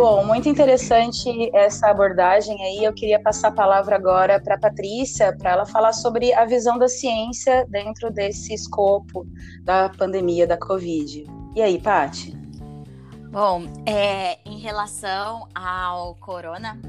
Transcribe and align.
Bom, 0.00 0.24
muito 0.24 0.48
interessante 0.48 1.54
essa 1.54 1.88
abordagem 1.88 2.58
aí. 2.64 2.82
Eu 2.82 2.94
queria 2.94 3.20
passar 3.20 3.48
a 3.48 3.52
palavra 3.52 3.96
agora 3.96 4.40
para 4.40 4.54
a 4.54 4.58
Patrícia, 4.58 5.36
para 5.36 5.50
ela 5.50 5.66
falar 5.66 5.92
sobre 5.92 6.32
a 6.32 6.46
visão 6.46 6.78
da 6.78 6.88
ciência 6.88 7.66
dentro 7.68 8.10
desse 8.10 8.54
escopo 8.54 9.26
da 9.62 9.90
pandemia 9.90 10.46
da 10.46 10.56
Covid. 10.56 11.26
E 11.54 11.60
aí, 11.60 11.78
Paty? 11.78 12.34
Bom, 13.30 13.64
é, 13.84 14.38
em 14.46 14.58
relação 14.58 15.46
ao 15.54 16.14
corona, 16.14 16.80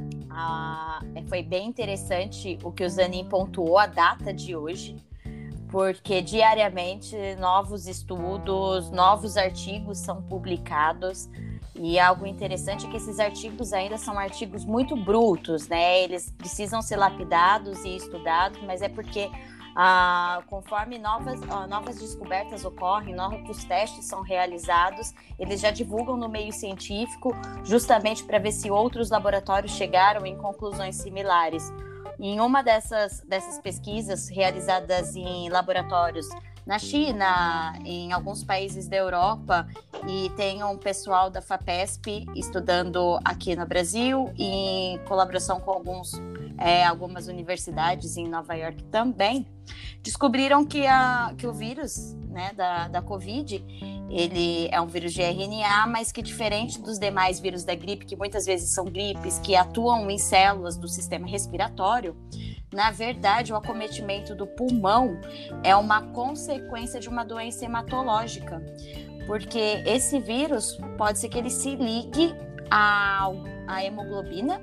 foi 1.28 1.44
bem 1.44 1.68
interessante 1.68 2.58
o 2.64 2.72
que 2.72 2.86
o 2.86 2.90
Zanin 2.90 3.26
pontuou, 3.26 3.78
a 3.78 3.88
data 3.88 4.34
de 4.34 4.56
hoje, 4.56 4.96
porque 5.70 6.22
diariamente 6.22 7.18
novos 7.36 7.88
estudos, 7.88 8.90
novos 8.90 9.36
artigos 9.36 9.98
são 9.98 10.22
publicados. 10.22 11.28
E 11.84 12.00
algo 12.00 12.28
interessante 12.28 12.86
é 12.86 12.90
que 12.90 12.98
esses 12.98 13.20
artigos 13.20 13.74
ainda 13.74 13.98
são 13.98 14.20
artigos 14.20 14.64
muito 14.64 14.96
brutos, 14.96 15.68
né? 15.68 16.04
Eles 16.04 16.32
precisam 16.38 16.80
ser 16.80 16.96
lapidados 16.96 17.84
e 17.84 17.96
estudados, 17.96 18.62
mas 18.62 18.84
é 18.84 18.88
porque 18.88 19.32
ah, 19.76 20.44
conforme 20.48 21.00
novas, 21.00 21.42
ah, 21.50 21.66
novas 21.66 21.98
descobertas 21.98 22.64
ocorrem, 22.64 23.16
novos 23.16 23.64
testes 23.64 24.06
são 24.06 24.22
realizados, 24.22 25.12
eles 25.40 25.60
já 25.60 25.72
divulgam 25.72 26.16
no 26.16 26.30
meio 26.30 26.54
científico, 26.54 27.36
justamente 27.64 28.24
para 28.26 28.38
ver 28.38 28.52
se 28.52 28.70
outros 28.70 29.10
laboratórios 29.10 29.72
chegaram 29.72 30.24
em 30.24 30.38
conclusões 30.38 30.98
similares. 30.98 31.74
Em 32.20 32.40
uma 32.40 32.62
dessas, 32.62 33.22
dessas 33.22 33.58
pesquisas 33.58 34.30
realizadas 34.30 35.16
em 35.16 35.50
laboratórios 35.50 36.28
na 36.72 36.80
China, 36.80 37.78
em 37.84 38.14
alguns 38.14 38.46
países 38.46 38.88
da 38.88 38.96
Europa, 38.96 39.68
e 40.08 40.30
tem 40.38 40.64
um 40.64 40.78
pessoal 40.78 41.30
da 41.30 41.42
FAPESP 41.42 42.26
estudando 42.34 43.20
aqui 43.26 43.58
no 43.58 43.66
Brasil, 43.66 44.32
em 44.38 44.98
colaboração 45.00 45.60
com 45.60 45.70
alguns, 45.70 46.14
é, 46.58 46.86
algumas 46.86 47.28
universidades 47.28 48.16
em 48.16 48.26
Nova 48.26 48.54
York 48.54 48.84
também, 48.84 49.46
descobriram 50.02 50.66
que, 50.66 50.88
a, 50.88 51.34
que 51.38 51.46
o 51.46 51.52
vírus 51.52 52.14
né, 52.30 52.54
da, 52.56 52.88
da 52.88 53.02
Covid 53.02 53.62
ele 54.10 54.70
é 54.72 54.80
um 54.80 54.88
vírus 54.88 55.14
de 55.14 55.22
RNA, 55.22 55.88
mas 55.88 56.10
que 56.10 56.22
diferente 56.22 56.82
dos 56.82 56.98
demais 56.98 57.38
vírus 57.38 57.66
da 57.66 57.76
gripe, 57.76 58.06
que 58.06 58.16
muitas 58.16 58.46
vezes 58.46 58.74
são 58.74 58.86
gripes 58.86 59.40
que 59.40 59.58
atuam 59.58 60.10
em 60.10 60.18
células 60.18 60.78
do 60.78 60.88
sistema 60.88 61.28
respiratório, 61.28 62.16
na 62.74 62.90
verdade, 62.90 63.52
o 63.52 63.56
acometimento 63.56 64.34
do 64.34 64.48
pulmão 64.48 65.20
é 65.64 65.76
uma 65.76 66.02
consequência 66.14 67.00
de 67.00 67.10
uma 67.10 67.24
doença 67.26 67.66
hematológica, 67.66 68.62
porque 69.28 69.84
esse 69.86 70.20
vírus 70.20 70.78
pode 70.98 71.20
ser 71.20 71.30
que 71.30 71.38
ele 71.38 71.50
se 71.50 71.76
ligue 71.76 72.34
à, 72.70 73.30
à 73.68 73.84
hemoglobina. 73.84 74.62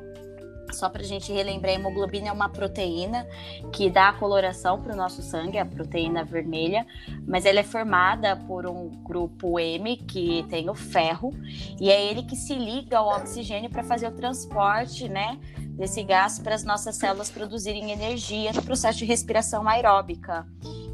Só 0.72 0.88
para 0.88 1.02
a 1.02 1.04
gente 1.04 1.32
relembrar, 1.32 1.72
a 1.72 1.74
hemoglobina 1.76 2.28
é 2.28 2.32
uma 2.32 2.48
proteína 2.48 3.26
que 3.72 3.90
dá 3.90 4.08
a 4.08 4.12
coloração 4.12 4.80
para 4.80 4.92
o 4.92 4.96
nosso 4.96 5.22
sangue, 5.22 5.58
a 5.58 5.66
proteína 5.66 6.24
vermelha, 6.24 6.86
mas 7.26 7.44
ela 7.44 7.60
é 7.60 7.62
formada 7.62 8.36
por 8.36 8.66
um 8.66 8.88
grupo 9.02 9.58
M 9.58 9.96
que 9.96 10.44
tem 10.48 10.68
o 10.68 10.74
ferro, 10.74 11.32
e 11.80 11.90
é 11.90 12.10
ele 12.10 12.22
que 12.22 12.36
se 12.36 12.54
liga 12.54 12.98
ao 12.98 13.08
oxigênio 13.08 13.70
para 13.70 13.82
fazer 13.82 14.08
o 14.08 14.12
transporte, 14.12 15.08
né, 15.08 15.38
desse 15.78 16.02
gás 16.02 16.38
para 16.38 16.54
as 16.54 16.64
nossas 16.64 16.96
células 16.96 17.30
produzirem 17.30 17.90
energia 17.90 18.52
no 18.52 18.62
processo 18.62 18.98
de 18.98 19.04
respiração 19.04 19.66
aeróbica. 19.68 20.46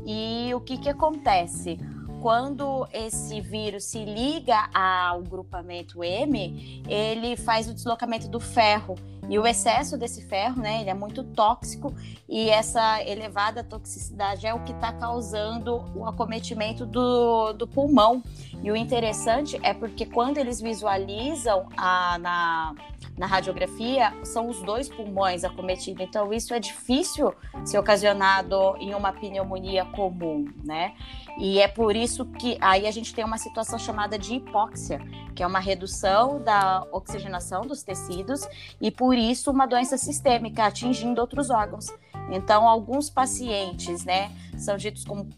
E 0.07 0.53
o 0.55 0.61
que, 0.61 0.77
que 0.77 0.89
acontece? 0.89 1.79
Quando 2.25 2.89
esse 2.91 3.39
vírus 3.43 3.85
se 3.85 4.03
liga 4.03 4.71
ao 4.73 5.21
grupamento 5.21 6.03
M, 6.03 6.83
ele 6.89 7.37
faz 7.37 7.69
o 7.69 7.75
deslocamento 7.75 8.29
do 8.29 8.41
ferro. 8.41 8.95
E 9.29 9.39
o 9.39 9.47
excesso 9.47 9.99
desse 9.99 10.23
ferro, 10.23 10.63
né, 10.63 10.81
ele 10.81 10.89
é 10.89 10.95
muito 10.95 11.23
tóxico 11.23 11.95
e 12.27 12.49
essa 12.49 13.03
elevada 13.03 13.63
toxicidade 13.63 14.47
é 14.47 14.55
o 14.55 14.61
que 14.61 14.73
está 14.73 14.91
causando 14.91 15.85
o 15.95 16.07
acometimento 16.07 16.87
do, 16.87 17.53
do 17.53 17.67
pulmão. 17.67 18.23
E 18.63 18.71
o 18.71 18.77
interessante 18.77 19.61
é 19.63 19.75
porque 19.75 20.07
quando 20.07 20.39
eles 20.39 20.63
visualizam 20.63 21.69
a, 21.77 22.17
na, 22.19 22.75
na 23.19 23.27
radiografia, 23.27 24.13
são 24.25 24.49
os 24.49 24.61
dois 24.63 24.89
pulmões 24.89 25.45
acometidos. 25.45 26.03
Então, 26.03 26.33
isso 26.33 26.53
é 26.55 26.59
difícil 26.59 27.35
ser 27.65 27.79
ocasionado 27.79 28.77
em 28.79 28.95
uma 28.95 29.13
pneumonia 29.13 29.85
comum, 29.85 30.47
né? 30.65 30.95
E 31.39 31.59
é 31.59 31.67
por 31.67 31.97
isso 31.97 32.25
que 32.25 32.57
aí 32.61 32.87
a 32.87 32.91
gente 32.91 33.15
tem 33.15 33.25
uma 33.25 33.39
situação 33.39 33.79
chamada 33.79 34.19
de 34.19 34.35
hipóxia, 34.35 35.01
que 35.35 35.43
é 35.43 35.47
uma 35.47 35.59
redução 35.59 36.41
da 36.41 36.87
oxigenação 36.93 37.63
dos 37.63 37.83
tecidos 37.83 38.47
e 38.81 38.91
por 38.91 39.17
isso 39.17 39.51
uma 39.51 39.67
doença 39.67 39.97
sistêmica 39.99 40.65
atingindo 40.65 41.21
outros 41.21 41.51
órgãos. 41.51 41.87
Então, 42.31 42.69
alguns 42.69 43.11
pacientes, 43.11 44.05
né, 44.05 44.31
são 44.57 44.77
ditos 44.77 45.05
como 45.05 45.29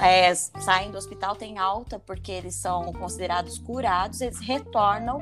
é, 0.00 0.34
saem 0.34 0.90
do 0.90 0.98
hospital, 0.98 1.34
têm 1.34 1.58
alta 1.58 1.98
porque 1.98 2.30
eles 2.30 2.54
são 2.54 2.92
considerados 2.92 3.58
curados, 3.58 4.20
eles 4.20 4.38
retornam 4.38 5.20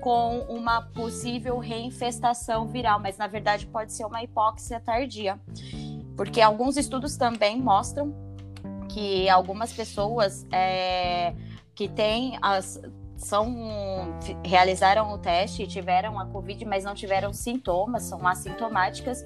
com 0.00 0.40
uma 0.48 0.80
possível 0.80 1.58
reinfestação 1.58 2.66
viral, 2.66 2.98
mas 2.98 3.18
na 3.18 3.26
verdade 3.26 3.66
pode 3.66 3.92
ser 3.92 4.04
uma 4.04 4.22
hipóxia 4.22 4.80
tardia, 4.80 5.38
porque 6.16 6.40
alguns 6.40 6.76
estudos 6.76 7.16
também 7.16 7.60
mostram 7.60 8.29
que 8.92 9.28
algumas 9.28 9.72
pessoas 9.72 10.46
é, 10.52 11.34
que 11.74 11.88
têm 11.88 12.38
as 12.42 12.80
são 13.20 13.54
realizaram 14.42 15.12
o 15.12 15.18
teste 15.18 15.62
e 15.62 15.66
tiveram 15.66 16.18
a 16.18 16.24
Covid, 16.24 16.64
mas 16.64 16.84
não 16.84 16.94
tiveram 16.94 17.34
sintomas, 17.34 18.04
são 18.04 18.26
assintomáticas, 18.26 19.22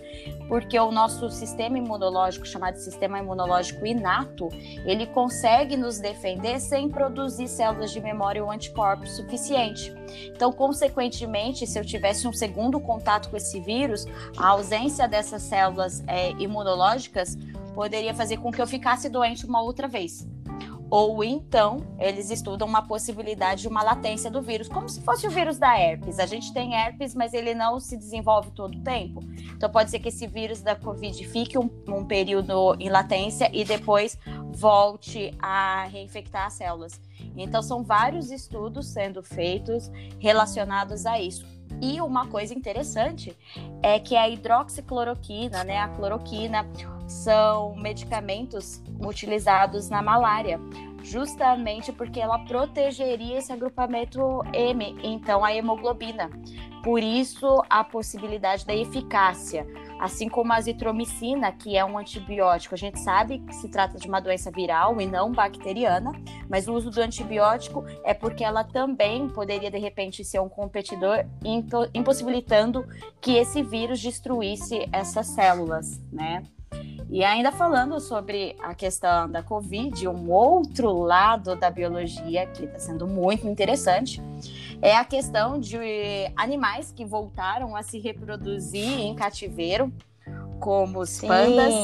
porque 0.48 0.78
o 0.78 0.90
nosso 0.90 1.30
sistema 1.30 1.78
imunológico, 1.78 2.44
chamado 2.44 2.76
sistema 2.76 3.20
imunológico 3.20 3.86
inato, 3.86 4.48
ele 4.84 5.06
consegue 5.06 5.76
nos 5.76 6.00
defender 6.00 6.58
sem 6.58 6.88
produzir 6.88 7.46
células 7.46 7.92
de 7.92 8.00
memória 8.00 8.42
ou 8.42 8.50
anticorpos 8.50 9.12
suficiente. 9.12 9.94
Então, 10.26 10.52
consequentemente, 10.52 11.64
se 11.64 11.78
eu 11.78 11.84
tivesse 11.84 12.26
um 12.26 12.32
segundo 12.32 12.80
contato 12.80 13.30
com 13.30 13.36
esse 13.36 13.60
vírus, 13.60 14.06
a 14.36 14.48
ausência 14.48 15.06
dessas 15.06 15.42
células 15.42 16.02
é, 16.08 16.30
imunológicas 16.32 17.38
poderia 17.74 18.14
fazer 18.14 18.38
com 18.38 18.50
que 18.50 18.62
eu 18.62 18.66
ficasse 18.66 19.08
doente 19.08 19.44
uma 19.44 19.60
outra 19.62 19.88
vez. 19.88 20.26
Ou 20.90 21.24
então, 21.24 21.78
eles 21.98 22.30
estudam 22.30 22.68
uma 22.68 22.86
possibilidade 22.86 23.62
de 23.62 23.68
uma 23.68 23.82
latência 23.82 24.30
do 24.30 24.40
vírus, 24.40 24.68
como 24.68 24.88
se 24.88 25.00
fosse 25.00 25.26
o 25.26 25.30
vírus 25.30 25.58
da 25.58 25.76
herpes. 25.76 26.18
A 26.18 26.26
gente 26.26 26.52
tem 26.52 26.74
herpes, 26.74 27.14
mas 27.14 27.34
ele 27.34 27.54
não 27.54 27.80
se 27.80 27.96
desenvolve 27.96 28.50
todo 28.52 28.78
o 28.78 28.80
tempo. 28.80 29.20
Então, 29.56 29.68
pode 29.68 29.90
ser 29.90 29.98
que 29.98 30.08
esse 30.08 30.26
vírus 30.26 30.62
da 30.62 30.76
Covid 30.76 31.26
fique 31.26 31.58
um, 31.58 31.68
um 31.88 32.04
período 32.04 32.76
em 32.78 32.88
latência 32.88 33.50
e 33.52 33.64
depois 33.64 34.16
volte 34.52 35.34
a 35.40 35.84
reinfectar 35.86 36.46
as 36.46 36.52
células. 36.52 37.00
Então, 37.36 37.60
são 37.60 37.82
vários 37.82 38.30
estudos 38.30 38.86
sendo 38.86 39.22
feitos 39.22 39.90
relacionados 40.20 41.06
a 41.06 41.20
isso. 41.20 41.53
E 41.80 42.00
uma 42.00 42.26
coisa 42.26 42.54
interessante 42.54 43.36
é 43.82 43.98
que 43.98 44.16
a 44.16 44.28
hidroxicloroquina, 44.28 45.64
né, 45.64 45.78
a 45.78 45.88
cloroquina, 45.88 46.66
são 47.06 47.76
medicamentos 47.76 48.82
utilizados 49.00 49.90
na 49.90 50.00
malária, 50.00 50.58
justamente 51.02 51.92
porque 51.92 52.18
ela 52.18 52.38
protegeria 52.40 53.38
esse 53.38 53.52
agrupamento 53.52 54.42
M, 54.52 54.96
então 55.02 55.44
a 55.44 55.54
hemoglobina. 55.54 56.30
Por 56.82 57.02
isso, 57.02 57.62
a 57.68 57.82
possibilidade 57.84 58.66
da 58.66 58.74
eficácia, 58.74 59.66
assim 60.04 60.28
como 60.28 60.52
a 60.52 60.56
azitromicina, 60.56 61.50
que 61.50 61.78
é 61.78 61.82
um 61.82 61.96
antibiótico. 61.96 62.74
A 62.74 62.78
gente 62.78 63.00
sabe 63.00 63.38
que 63.38 63.54
se 63.54 63.70
trata 63.70 63.98
de 63.98 64.06
uma 64.06 64.20
doença 64.20 64.50
viral 64.50 65.00
e 65.00 65.06
não 65.06 65.32
bacteriana, 65.32 66.12
mas 66.46 66.68
o 66.68 66.74
uso 66.74 66.90
do 66.90 67.00
antibiótico 67.00 67.82
é 68.04 68.12
porque 68.12 68.44
ela 68.44 68.62
também 68.62 69.30
poderia, 69.30 69.70
de 69.70 69.78
repente, 69.78 70.22
ser 70.22 70.40
um 70.40 70.48
competidor, 70.48 71.24
impossibilitando 71.94 72.86
que 73.18 73.36
esse 73.36 73.62
vírus 73.62 73.98
destruísse 73.98 74.86
essas 74.92 75.26
células, 75.28 75.98
né? 76.12 76.42
E 77.08 77.24
ainda 77.24 77.50
falando 77.50 77.98
sobre 77.98 78.56
a 78.60 78.74
questão 78.74 79.30
da 79.30 79.42
Covid, 79.42 80.06
um 80.06 80.30
outro 80.30 80.92
lado 80.92 81.56
da 81.56 81.70
biologia 81.70 82.46
que 82.46 82.64
está 82.64 82.78
sendo 82.78 83.06
muito 83.06 83.48
interessante 83.48 84.20
é 84.82 84.96
a 84.96 85.04
questão 85.04 85.58
de 85.58 85.78
animais 86.36 86.92
que 86.92 87.04
voltaram 87.04 87.74
a 87.74 87.82
se 87.82 87.98
reproduzir 87.98 89.00
em 89.00 89.14
cativeiro, 89.14 89.92
como 90.60 91.00
os 91.00 91.10
Sim. 91.10 91.28
pandas. 91.28 91.74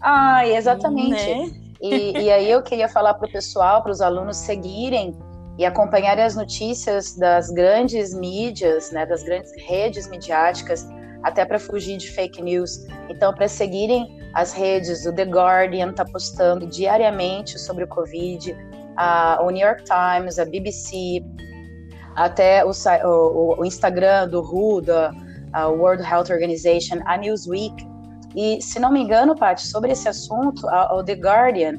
Ah, 0.00 0.46
exatamente. 0.46 1.12
Né? 1.12 1.50
E, 1.80 2.22
e 2.24 2.30
aí 2.30 2.50
eu 2.50 2.62
queria 2.62 2.88
falar 2.88 3.14
para 3.14 3.28
o 3.28 3.32
pessoal, 3.32 3.82
para 3.82 3.92
os 3.92 4.00
alunos 4.00 4.36
seguirem 4.36 5.16
e 5.58 5.64
acompanharem 5.64 6.24
as 6.24 6.34
notícias 6.34 7.16
das 7.16 7.50
grandes 7.50 8.12
mídias, 8.14 8.90
né, 8.90 9.06
das 9.06 9.22
grandes 9.22 9.52
redes 9.66 10.08
midiáticas, 10.08 10.86
até 11.22 11.44
para 11.44 11.58
fugir 11.58 11.96
de 11.96 12.10
fake 12.10 12.42
news. 12.42 12.86
Então, 13.08 13.32
para 13.32 13.48
seguirem 13.48 14.18
as 14.34 14.52
redes, 14.52 15.06
o 15.06 15.12
The 15.12 15.24
Guardian 15.24 15.90
está 15.90 16.04
postando 16.04 16.66
diariamente 16.66 17.58
sobre 17.58 17.84
o 17.84 17.88
Covid, 17.88 18.54
a, 18.96 19.38
o 19.42 19.50
New 19.50 19.66
York 19.66 19.84
Times, 19.84 20.38
a 20.38 20.44
BBC, 20.44 21.22
até 22.16 22.64
o, 22.64 22.70
o, 23.04 23.60
o 23.60 23.64
Instagram 23.64 24.28
do 24.28 24.40
WHO, 24.42 24.80
da 24.82 25.12
World 25.68 26.02
Health 26.02 26.30
Organization, 26.30 27.00
a 27.06 27.16
Newsweek. 27.16 27.86
E, 28.34 28.60
se 28.60 28.80
não 28.80 28.90
me 28.90 29.00
engano, 29.00 29.36
Paty, 29.36 29.66
sobre 29.66 29.92
esse 29.92 30.08
assunto, 30.08 30.66
o 30.66 31.04
The 31.04 31.14
Guardian 31.14 31.74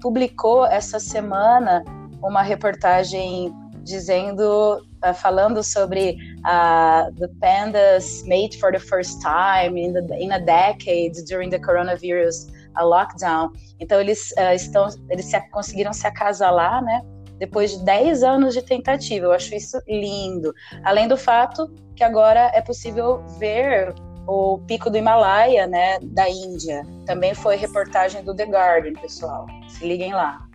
publicou 0.00 0.64
essa 0.66 1.00
semana 1.00 1.84
uma 2.22 2.42
reportagem 2.42 3.52
dizendo, 3.82 4.84
uh, 5.04 5.14
falando 5.14 5.62
sobre 5.62 6.16
uh, 6.40 7.12
the 7.14 7.28
pandas 7.40 8.22
made 8.26 8.58
for 8.58 8.72
the 8.72 8.78
first 8.78 9.20
time 9.20 9.78
in, 9.80 9.92
the, 9.92 10.02
in 10.18 10.32
a 10.32 10.38
decade 10.38 11.12
during 11.28 11.50
the 11.50 11.58
coronavirus 11.58 12.46
lockdown. 12.78 13.52
Então 13.80 14.00
eles 14.00 14.32
estão, 14.54 14.88
eles 15.08 15.26
se, 15.26 15.40
conseguiram 15.50 15.92
se 15.92 16.06
acasalar, 16.06 16.82
né? 16.84 17.00
Depois 17.38 17.72
de 17.72 17.84
10 17.84 18.22
anos 18.22 18.54
de 18.54 18.62
tentativa, 18.62 19.26
eu 19.26 19.32
acho 19.32 19.54
isso 19.54 19.80
lindo. 19.86 20.54
Além 20.82 21.06
do 21.08 21.16
fato 21.16 21.72
que 21.94 22.04
agora 22.04 22.50
é 22.54 22.60
possível 22.60 23.24
ver 23.38 23.94
o 24.26 24.58
pico 24.66 24.90
do 24.90 24.98
Himalaia, 24.98 25.66
né, 25.66 25.98
da 26.02 26.28
Índia. 26.28 26.82
Também 27.06 27.34
foi 27.34 27.56
reportagem 27.56 28.24
do 28.24 28.34
The 28.34 28.44
Guardian, 28.44 28.94
pessoal. 28.94 29.46
Se 29.68 29.86
liguem 29.86 30.12
lá. 30.12 30.46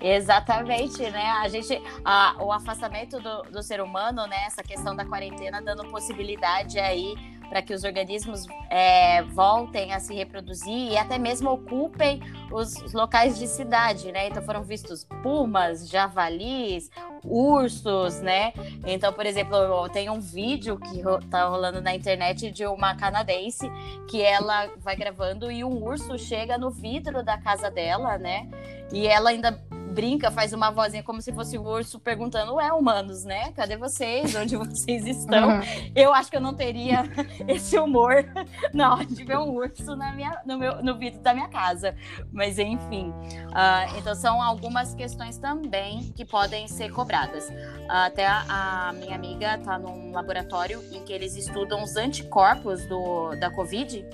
Exatamente, 0.00 1.02
né? 1.10 1.24
A 1.42 1.48
gente, 1.48 1.82
a, 2.04 2.36
o 2.40 2.52
afastamento 2.52 3.18
do, 3.18 3.42
do 3.50 3.62
ser 3.62 3.80
humano, 3.80 4.26
né? 4.28 4.36
Essa 4.46 4.62
questão 4.62 4.94
da 4.94 5.04
quarentena 5.04 5.60
dando 5.60 5.88
possibilidade 5.90 6.78
aí 6.78 7.16
para 7.48 7.62
que 7.62 7.72
os 7.72 7.84
organismos 7.84 8.46
é, 8.70 9.22
voltem 9.22 9.92
a 9.92 10.00
se 10.00 10.14
reproduzir 10.14 10.92
e 10.92 10.96
até 10.96 11.18
mesmo 11.18 11.50
ocupem 11.50 12.20
os, 12.50 12.92
locais 12.92 13.38
de 13.38 13.46
cidade, 13.46 14.12
né? 14.12 14.28
Então 14.28 14.42
foram 14.42 14.62
vistos 14.62 15.04
pumas, 15.22 15.88
javalis, 15.88 16.90
ursos, 17.24 18.20
né? 18.20 18.52
Então, 18.86 19.12
por 19.12 19.26
exemplo, 19.26 19.88
tem 19.90 20.10
um 20.10 20.20
vídeo 20.20 20.78
que 20.78 21.02
tá 21.28 21.48
rolando 21.48 21.80
na 21.80 21.94
internet 21.94 22.50
de 22.50 22.66
uma 22.66 22.94
canadense 22.94 23.70
que 24.08 24.22
ela 24.22 24.70
vai 24.78 24.96
gravando 24.96 25.50
e 25.50 25.64
um 25.64 25.82
urso 25.82 26.18
chega 26.18 26.58
no 26.58 26.70
vidro 26.70 27.22
da 27.22 27.38
casa 27.38 27.70
dela, 27.70 28.18
né? 28.18 28.48
E 28.92 29.06
ela 29.06 29.30
ainda 29.30 29.60
brinca, 29.88 30.30
faz 30.30 30.52
uma 30.52 30.70
vozinha 30.70 31.02
como 31.02 31.20
se 31.20 31.32
fosse 31.32 31.58
o 31.58 31.62
urso 31.62 31.98
perguntando: 31.98 32.54
Ué, 32.54 32.72
humanos, 32.72 33.24
né? 33.24 33.52
Cadê 33.52 33.76
vocês? 33.76 34.34
Onde 34.34 34.56
vocês 34.56 35.06
estão? 35.06 35.48
Uhum. 35.48 35.60
Eu 35.94 36.12
acho 36.12 36.30
que 36.30 36.36
eu 36.36 36.40
não 36.40 36.54
teria 36.54 37.04
esse 37.48 37.78
humor 37.78 38.24
na 38.72 38.94
hora 38.94 39.04
de 39.06 39.24
ver 39.24 39.38
um 39.38 39.54
urso 39.54 39.96
na 39.96 40.12
minha, 40.12 40.40
no, 40.46 40.58
meu, 40.58 40.82
no 40.82 40.98
vidro 40.98 41.20
da 41.20 41.32
minha 41.34 41.48
casa. 41.48 41.96
Mas 42.30 42.58
enfim. 42.58 43.10
Uh, 43.10 43.98
então 43.98 44.14
são 44.14 44.42
algumas 44.42 44.94
questões 44.94 45.38
também 45.38 46.12
que 46.14 46.24
podem 46.24 46.68
ser 46.68 46.92
cobradas. 46.92 47.48
Uh, 47.48 47.90
até 47.90 48.26
a, 48.26 48.88
a, 48.88 48.92
minha 48.92 49.14
amiga 49.14 49.56
está 49.56 49.78
num 49.78 50.12
laboratório 50.12 50.82
em 50.92 51.02
que 51.02 51.12
eles 51.12 51.34
estudam 51.36 51.82
os 51.82 51.96
anticorpos 51.96 52.84
do, 52.86 53.34
da 53.36 53.50
Covid. 53.50 54.04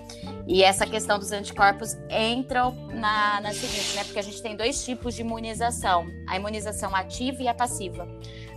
E 0.46 0.62
essa 0.62 0.86
questão 0.86 1.18
dos 1.18 1.32
anticorpos 1.32 1.96
entra 2.08 2.70
na, 2.92 3.40
na 3.40 3.52
seguinte, 3.52 3.96
né? 3.96 4.04
Porque 4.04 4.18
a 4.18 4.22
gente 4.22 4.42
tem 4.42 4.54
dois 4.54 4.84
tipos 4.84 5.14
de 5.14 5.22
imunização 5.22 5.63
imunização, 5.64 6.06
a 6.26 6.36
imunização 6.36 6.94
ativa 6.94 7.42
e 7.42 7.48
a 7.48 7.54
passiva. 7.54 8.06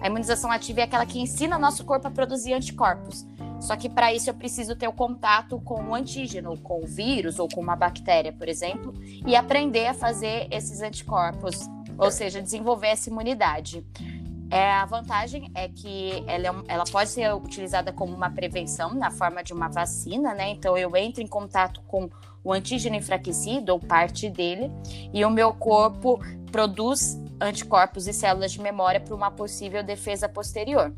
A 0.02 0.08
imunização 0.08 0.52
ativa 0.52 0.82
é 0.82 0.84
aquela 0.84 1.06
que 1.06 1.20
ensina 1.20 1.58
nosso 1.58 1.86
corpo 1.86 2.08
a 2.08 2.12
produzir 2.12 2.54
anticorpos. 2.54 3.26
Só 3.60 3.76
que 3.76 3.90
para 3.90 4.14
isso 4.14 4.30
eu 4.30 4.34
preciso 4.34 4.76
ter 4.76 4.88
o 4.88 4.94
contato 4.94 5.60
com 5.62 5.82
o 5.84 5.96
antígeno, 5.96 6.58
com 6.60 6.84
o 6.84 6.86
vírus 6.86 7.40
ou 7.40 7.48
com 7.48 7.62
uma 7.62 7.76
bactéria, 7.76 8.32
por 8.32 8.48
exemplo, 8.48 8.94
e 9.26 9.36
aprender 9.36 9.88
a 9.88 9.94
fazer 9.94 10.48
esses 10.52 10.82
anticorpos, 10.82 11.68
ou 11.98 12.12
seja, 12.12 12.42
desenvolver 12.42 12.88
essa 12.88 13.10
imunidade. 13.10 13.84
É, 14.50 14.72
a 14.72 14.86
vantagem 14.86 15.52
é 15.56 15.68
que 15.68 16.24
ela, 16.28 16.48
é 16.68 16.74
ela, 16.74 16.84
pode 16.86 17.10
ser 17.10 17.34
utilizada 17.34 17.92
como 17.92 18.16
uma 18.16 18.30
prevenção 18.30 18.94
na 18.94 19.12
forma 19.12 19.44
de 19.44 19.54
uma 19.54 19.68
vacina, 19.68 20.34
né? 20.34 20.50
Então 20.50 20.78
eu 20.78 20.96
entro 20.96 21.22
em 21.22 21.28
contato 21.28 21.82
com 21.82 22.10
o 22.44 22.54
antígeno 22.54 22.96
enfraquecido 22.96 23.74
ou 23.74 23.80
parte 23.80 24.30
dele 24.30 24.72
e 25.14 25.24
o 25.26 25.30
meu 25.30 25.54
corpo 25.54 26.20
produz 26.52 27.20
anticorpos 27.40 28.08
e 28.08 28.14
células 28.14 28.52
de 28.52 28.62
memória 28.62 29.00
para 29.00 29.14
uma 29.14 29.30
possível 29.30 29.84
defesa 29.84 30.28
posterior. 30.28 30.94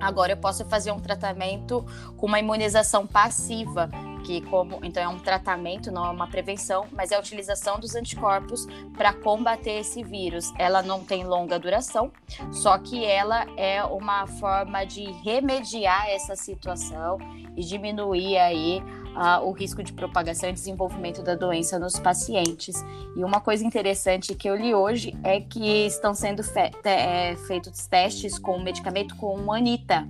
Agora 0.00 0.32
eu 0.32 0.36
posso 0.36 0.64
fazer 0.64 0.92
um 0.92 1.00
tratamento 1.00 1.84
com 2.16 2.26
uma 2.26 2.38
imunização 2.38 3.06
passiva, 3.06 3.90
que 4.24 4.40
como 4.42 4.78
então 4.84 5.02
é 5.02 5.08
um 5.08 5.18
tratamento, 5.18 5.90
não 5.90 6.06
é 6.06 6.10
uma 6.10 6.28
prevenção, 6.28 6.86
mas 6.92 7.10
é 7.10 7.16
a 7.16 7.18
utilização 7.18 7.80
dos 7.80 7.96
anticorpos 7.96 8.66
para 8.96 9.12
combater 9.12 9.80
esse 9.80 10.04
vírus. 10.04 10.52
Ela 10.56 10.82
não 10.82 11.02
tem 11.02 11.24
longa 11.24 11.58
duração, 11.58 12.12
só 12.52 12.78
que 12.78 13.04
ela 13.04 13.46
é 13.56 13.82
uma 13.82 14.26
forma 14.26 14.84
de 14.84 15.04
remediar 15.24 16.08
essa 16.08 16.36
situação 16.36 17.18
e 17.56 17.64
diminuir 17.64 18.38
aí 18.38 18.80
uh, 19.18 19.44
o 19.44 19.50
risco 19.50 19.82
de 19.82 19.92
propagação 19.92 20.48
e 20.48 20.52
desenvolvimento 20.52 21.22
da 21.22 21.34
doença 21.34 21.78
nos 21.78 21.98
pacientes. 21.98 22.84
E 23.16 23.24
uma 23.24 23.40
coisa 23.40 23.64
interessante 23.64 24.34
que 24.34 24.48
eu 24.48 24.56
li 24.56 24.74
hoje 24.74 25.14
é 25.24 25.40
que 25.40 25.86
estão 25.86 26.14
sendo 26.14 26.44
fe 26.44 26.70
é, 26.84 27.34
feitos 27.48 27.86
testes 27.88 28.38
com 28.38 28.56
um 28.56 28.62
medicamento 28.62 29.16
com 29.16 29.52
Anita, 29.52 30.06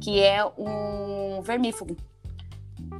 que 0.00 0.20
é 0.20 0.44
um 0.58 1.40
vermífugo. 1.42 1.96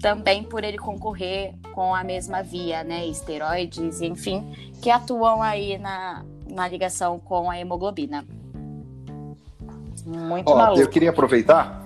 Também 0.01 0.43
por 0.43 0.65
ele 0.65 0.79
concorrer 0.79 1.55
com 1.75 1.95
a 1.95 2.03
mesma 2.03 2.43
via, 2.43 2.83
né? 2.83 3.07
Esteroides, 3.07 4.01
enfim, 4.01 4.73
que 4.81 4.91
atuam 4.91 5.43
aí 5.43 5.77
na, 5.77 6.25
na 6.49 6.67
ligação 6.67 7.19
com 7.19 7.51
a 7.51 7.59
hemoglobina. 7.59 8.25
Muito 10.07 10.51
Ó, 10.51 10.57
maluco. 10.57 10.81
Eu 10.81 10.89
queria 10.89 11.11
aproveitar. 11.11 11.85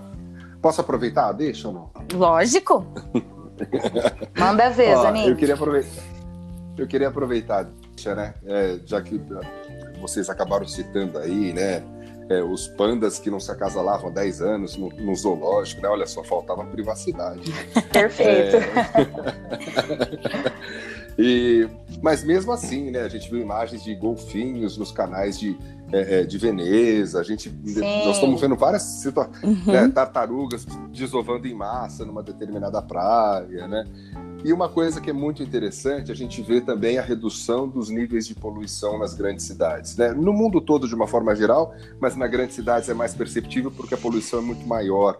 Posso 0.62 0.80
aproveitar? 0.80 1.32
Deixa 1.32 1.68
ou 1.68 1.74
não? 1.74 1.90
Lógico. 2.12 2.86
Manda 4.38 4.70
ver, 4.70 4.96
Zanin. 4.96 5.28
Eu 5.28 5.36
queria 5.36 5.54
aproveitar. 5.54 6.02
Eu 6.76 6.86
queria 6.86 7.08
aproveitar, 7.08 7.68
né? 8.16 8.34
É, 8.46 8.78
já 8.84 9.00
que 9.00 9.20
vocês 10.00 10.28
acabaram 10.28 10.66
citando 10.66 11.18
aí, 11.18 11.52
né? 11.52 11.82
É, 12.28 12.42
os 12.42 12.66
pandas 12.68 13.18
que 13.18 13.30
não 13.30 13.38
se 13.38 13.50
acasalavam 13.50 14.08
há 14.08 14.12
10 14.12 14.40
anos 14.40 14.76
no, 14.76 14.88
no 14.88 15.14
zoológico, 15.14 15.82
né? 15.82 15.88
Olha 15.88 16.06
só, 16.06 16.24
faltava 16.24 16.64
privacidade. 16.64 17.50
Né? 17.50 17.82
Perfeito. 17.92 18.56
É... 18.56 18.64
e, 21.20 21.68
mas 22.02 22.24
mesmo 22.24 22.50
assim, 22.50 22.90
né? 22.90 23.02
A 23.02 23.08
gente 23.08 23.30
viu 23.30 23.40
imagens 23.40 23.84
de 23.84 23.94
golfinhos 23.94 24.78
nos 24.78 24.90
canais 24.90 25.38
de, 25.38 25.56
é, 25.94 26.24
de 26.24 26.38
Veneza, 26.38 27.20
a 27.20 27.22
gente, 27.22 27.50
nós 28.04 28.16
estamos 28.16 28.40
vendo 28.40 28.56
várias 28.56 28.82
situações, 28.82 29.42
uhum. 29.42 29.72
né, 29.72 29.88
tartarugas 29.88 30.66
desovando 30.92 31.46
em 31.46 31.54
massa 31.54 32.04
numa 32.04 32.22
determinada 32.22 32.80
praia, 32.82 33.68
né? 33.68 33.84
E 34.44 34.52
uma 34.52 34.68
coisa 34.68 35.00
que 35.00 35.08
é 35.08 35.12
muito 35.12 35.42
interessante, 35.42 36.12
a 36.12 36.14
gente 36.14 36.42
vê 36.42 36.60
também 36.60 36.98
a 36.98 37.02
redução 37.02 37.66
dos 37.66 37.88
níveis 37.88 38.26
de 38.26 38.34
poluição 38.34 38.98
nas 38.98 39.14
grandes 39.14 39.46
cidades. 39.46 39.96
Né? 39.96 40.12
No 40.12 40.34
mundo 40.34 40.60
todo, 40.60 40.86
de 40.86 40.94
uma 40.94 41.06
forma 41.06 41.34
geral, 41.34 41.74
mas 41.98 42.14
nas 42.14 42.30
grandes 42.30 42.54
cidades 42.54 42.90
é 42.90 42.94
mais 42.94 43.14
perceptível 43.14 43.70
porque 43.70 43.94
a 43.94 43.96
poluição 43.96 44.40
é 44.40 44.42
muito 44.42 44.66
maior. 44.66 45.18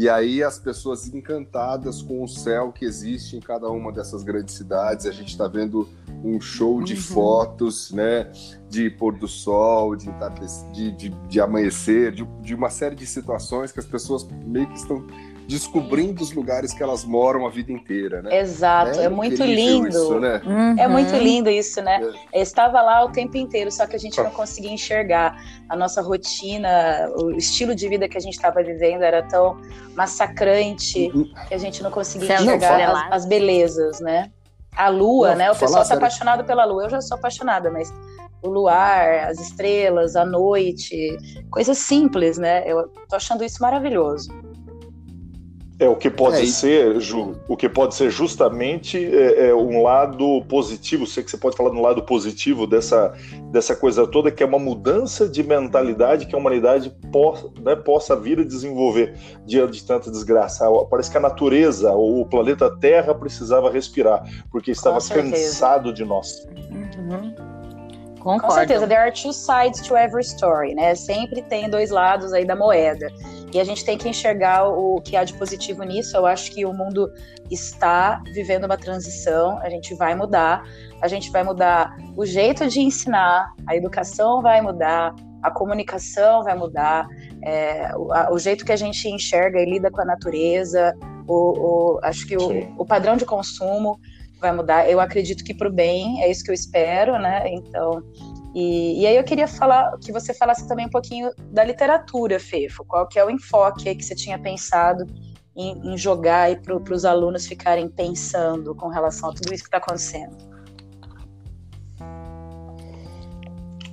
E 0.00 0.08
aí 0.08 0.42
as 0.42 0.58
pessoas 0.58 1.12
encantadas 1.12 2.00
com 2.00 2.24
o 2.24 2.26
céu 2.26 2.72
que 2.72 2.86
existe 2.86 3.36
em 3.36 3.40
cada 3.40 3.68
uma 3.68 3.92
dessas 3.92 4.22
grandes 4.22 4.54
cidades. 4.54 5.04
A 5.04 5.10
gente 5.10 5.28
está 5.28 5.46
vendo 5.46 5.86
um 6.24 6.40
show 6.40 6.82
de 6.82 6.94
uhum. 6.94 7.00
fotos, 7.00 7.92
né? 7.92 8.32
De 8.66 8.88
pôr 8.88 9.18
do 9.18 9.28
sol, 9.28 9.94
de, 9.94 10.08
de, 10.72 10.92
de, 10.92 11.08
de 11.10 11.38
amanhecer, 11.38 12.12
de, 12.12 12.24
de 12.40 12.54
uma 12.54 12.70
série 12.70 12.96
de 12.96 13.04
situações 13.04 13.72
que 13.72 13.78
as 13.78 13.84
pessoas 13.84 14.26
meio 14.46 14.66
que 14.68 14.78
estão 14.78 15.06
descobrindo 15.50 16.22
os 16.22 16.32
lugares 16.32 16.72
que 16.72 16.80
elas 16.80 17.04
moram 17.04 17.44
a 17.44 17.50
vida 17.50 17.72
inteira, 17.72 18.22
né? 18.22 18.38
Exato, 18.38 19.00
é, 19.00 19.06
é 19.06 19.08
muito 19.08 19.42
lindo. 19.42 19.88
Isso, 19.88 20.20
né? 20.20 20.40
Uhum. 20.46 20.78
É 20.78 20.86
muito 20.86 21.16
lindo 21.16 21.50
isso, 21.50 21.82
né? 21.82 22.00
É. 22.32 22.40
Estava 22.40 22.80
lá 22.80 23.04
o 23.04 23.10
tempo 23.10 23.36
inteiro, 23.36 23.70
só 23.72 23.84
que 23.84 23.96
a 23.96 23.98
gente 23.98 24.16
não 24.22 24.30
conseguia 24.30 24.70
enxergar 24.70 25.36
a 25.68 25.74
nossa 25.74 26.00
rotina, 26.00 27.10
o 27.16 27.32
estilo 27.32 27.74
de 27.74 27.88
vida 27.88 28.08
que 28.08 28.16
a 28.16 28.20
gente 28.20 28.34
estava 28.34 28.62
vivendo 28.62 29.02
era 29.02 29.24
tão 29.24 29.60
massacrante 29.96 31.10
uhum. 31.12 31.28
que 31.48 31.54
a 31.54 31.58
gente 31.58 31.82
não 31.82 31.90
conseguia 31.90 32.36
enxergar 32.36 32.78
não, 32.78 32.96
as, 32.96 33.12
as, 33.12 33.26
belezas, 33.26 33.98
né? 33.98 34.30
A 34.76 34.88
lua, 34.88 35.30
não, 35.30 35.36
né? 35.36 35.50
O 35.50 35.56
pessoal 35.56 35.82
está 35.82 35.96
apaixonado 35.96 36.44
pela 36.44 36.64
lua. 36.64 36.84
Eu 36.84 36.90
já 36.90 37.00
sou 37.00 37.18
apaixonada, 37.18 37.72
mas 37.72 37.92
o 38.40 38.48
luar, 38.48 39.28
as 39.28 39.40
estrelas, 39.40 40.14
a 40.14 40.24
noite, 40.24 41.18
coisas 41.50 41.76
simples, 41.76 42.38
né? 42.38 42.62
Eu 42.64 42.88
tô 43.08 43.16
achando 43.16 43.42
isso 43.42 43.60
maravilhoso. 43.60 44.30
É 45.80 45.88
o 45.88 45.96
que 45.96 46.10
pode 46.10 46.42
é 46.42 46.46
ser, 46.46 47.00
Ju, 47.00 47.40
o 47.48 47.56
que 47.56 47.66
pode 47.66 47.94
ser 47.94 48.10
justamente 48.10 49.02
é, 49.02 49.48
é, 49.48 49.54
um 49.54 49.82
lado 49.82 50.44
positivo. 50.44 51.06
Sei 51.06 51.24
que 51.24 51.30
você 51.30 51.38
pode 51.38 51.56
falar 51.56 51.72
no 51.72 51.80
lado 51.80 52.02
positivo 52.02 52.66
dessa, 52.66 53.14
dessa 53.50 53.74
coisa 53.74 54.06
toda, 54.06 54.30
que 54.30 54.42
é 54.42 54.46
uma 54.46 54.58
mudança 54.58 55.26
de 55.26 55.42
mentalidade 55.42 56.26
que 56.26 56.34
a 56.34 56.38
humanidade 56.38 56.94
possa, 57.10 57.48
né, 57.62 57.74
possa 57.74 58.14
vir 58.14 58.40
a 58.40 58.44
desenvolver 58.44 59.14
diante 59.46 59.78
de 59.78 59.84
tanta 59.86 60.10
desgraça. 60.10 60.66
Parece 60.90 61.10
que 61.10 61.16
a 61.16 61.20
natureza, 61.20 61.94
o 61.94 62.26
planeta 62.26 62.70
Terra 62.76 63.14
precisava 63.14 63.70
respirar, 63.70 64.22
porque 64.52 64.72
estava 64.72 64.98
cansado 65.00 65.94
de 65.94 66.04
nós. 66.04 66.46
Uhum. 66.70 67.49
Concordo. 68.20 68.46
Com 68.46 68.50
certeza, 68.50 68.86
there 68.86 69.00
are 69.00 69.10
two 69.10 69.32
sides 69.32 69.80
to 69.80 69.96
every 69.96 70.22
story, 70.22 70.74
né? 70.74 70.94
Sempre 70.94 71.42
tem 71.42 71.68
dois 71.68 71.90
lados 71.90 72.32
aí 72.32 72.44
da 72.44 72.54
moeda. 72.54 73.10
E 73.52 73.58
a 73.58 73.64
gente 73.64 73.84
tem 73.84 73.98
que 73.98 74.08
enxergar 74.08 74.68
o 74.68 75.00
que 75.00 75.16
há 75.16 75.24
de 75.24 75.34
positivo 75.34 75.82
nisso. 75.82 76.16
Eu 76.16 76.26
acho 76.26 76.52
que 76.52 76.64
o 76.64 76.72
mundo 76.72 77.10
está 77.50 78.22
vivendo 78.32 78.64
uma 78.64 78.76
transição, 78.76 79.58
a 79.58 79.68
gente 79.68 79.94
vai 79.94 80.14
mudar, 80.14 80.62
a 81.02 81.08
gente 81.08 81.30
vai 81.30 81.42
mudar 81.42 81.96
o 82.16 82.24
jeito 82.24 82.68
de 82.68 82.80
ensinar, 82.80 83.52
a 83.66 83.74
educação 83.74 84.40
vai 84.40 84.60
mudar, 84.60 85.14
a 85.42 85.50
comunicação 85.50 86.44
vai 86.44 86.54
mudar, 86.54 87.08
é, 87.42 87.90
o, 87.96 88.12
a, 88.12 88.32
o, 88.32 88.38
jeito 88.38 88.64
que 88.64 88.72
a 88.72 88.76
gente 88.76 89.08
enxerga 89.08 89.60
e 89.60 89.64
lida 89.64 89.90
com 89.90 90.00
a 90.00 90.04
natureza, 90.04 90.94
o, 91.26 91.96
o 91.96 92.00
acho 92.02 92.26
que 92.26 92.36
o, 92.36 92.74
o, 92.78 92.84
padrão 92.84 93.16
de 93.16 93.24
consumo 93.24 93.98
vai 94.40 94.52
mudar. 94.52 94.88
Eu 94.88 95.00
acredito 95.00 95.44
que 95.44 95.54
para 95.54 95.68
o 95.68 95.72
bem, 95.72 96.22
é 96.22 96.30
isso 96.30 96.42
que 96.42 96.50
eu 96.50 96.54
espero, 96.54 97.18
né? 97.18 97.44
Então, 97.48 98.02
e, 98.54 99.02
e, 99.02 99.06
aí 99.06 99.16
eu 99.16 99.22
queria 99.22 99.46
falar 99.46 99.96
que 99.98 100.10
você 100.10 100.34
falasse 100.34 100.66
também 100.66 100.86
um 100.86 100.90
pouquinho 100.90 101.30
da 101.52 101.62
literatura, 101.62 102.40
Fefo. 102.40 102.84
Qual 102.84 103.06
que 103.06 103.18
é 103.18 103.24
o 103.24 103.30
enfoque 103.30 103.94
que 103.94 104.04
você 104.04 104.14
tinha 104.14 104.38
pensado 104.38 105.06
em, 105.56 105.92
em 105.92 105.96
jogar 105.96 106.60
para 106.60 106.94
os 106.94 107.04
alunos 107.04 107.46
ficarem 107.46 107.88
pensando 107.88 108.74
com 108.74 108.88
relação 108.88 109.30
a 109.30 109.32
tudo 109.32 109.52
isso 109.54 109.62
que 109.62 109.68
está 109.68 109.78
acontecendo? 109.78 110.50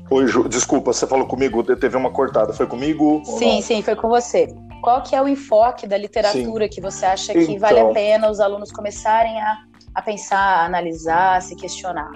Oi, 0.10 0.25
Ju, 0.25 0.48
desculpa, 0.48 0.94
você 0.94 1.06
falou 1.06 1.27
comigo, 1.27 1.62
teve 1.63 1.98
uma 1.98 2.10
cortada, 2.10 2.54
foi 2.54 2.66
comigo? 2.66 3.22
Sim, 3.25 3.62
sim, 3.62 3.82
foi 3.82 3.96
com 3.96 4.08
você. 4.08 4.48
Qual 4.82 5.04
que 5.04 5.13
é 5.13 5.22
o 5.22 5.27
enfoque 5.27 5.86
da 5.86 5.98
literatura 5.98 6.63
sim. 6.66 6.70
que 6.70 6.80
você 6.80 7.06
acha 7.06 7.34
que 7.34 7.39
então... 7.39 7.60
vale 7.60 7.80
a 7.80 7.89
pena 7.89 8.30
os 8.32 8.39
alunos 8.39 8.72
começarem 8.72 9.38
a, 9.42 9.58
a 9.98 10.01
pensar, 10.01 10.60
a 10.60 10.66
analisar, 10.66 11.38
a 11.38 11.42
se 11.42 11.56
questionar? 11.56 12.12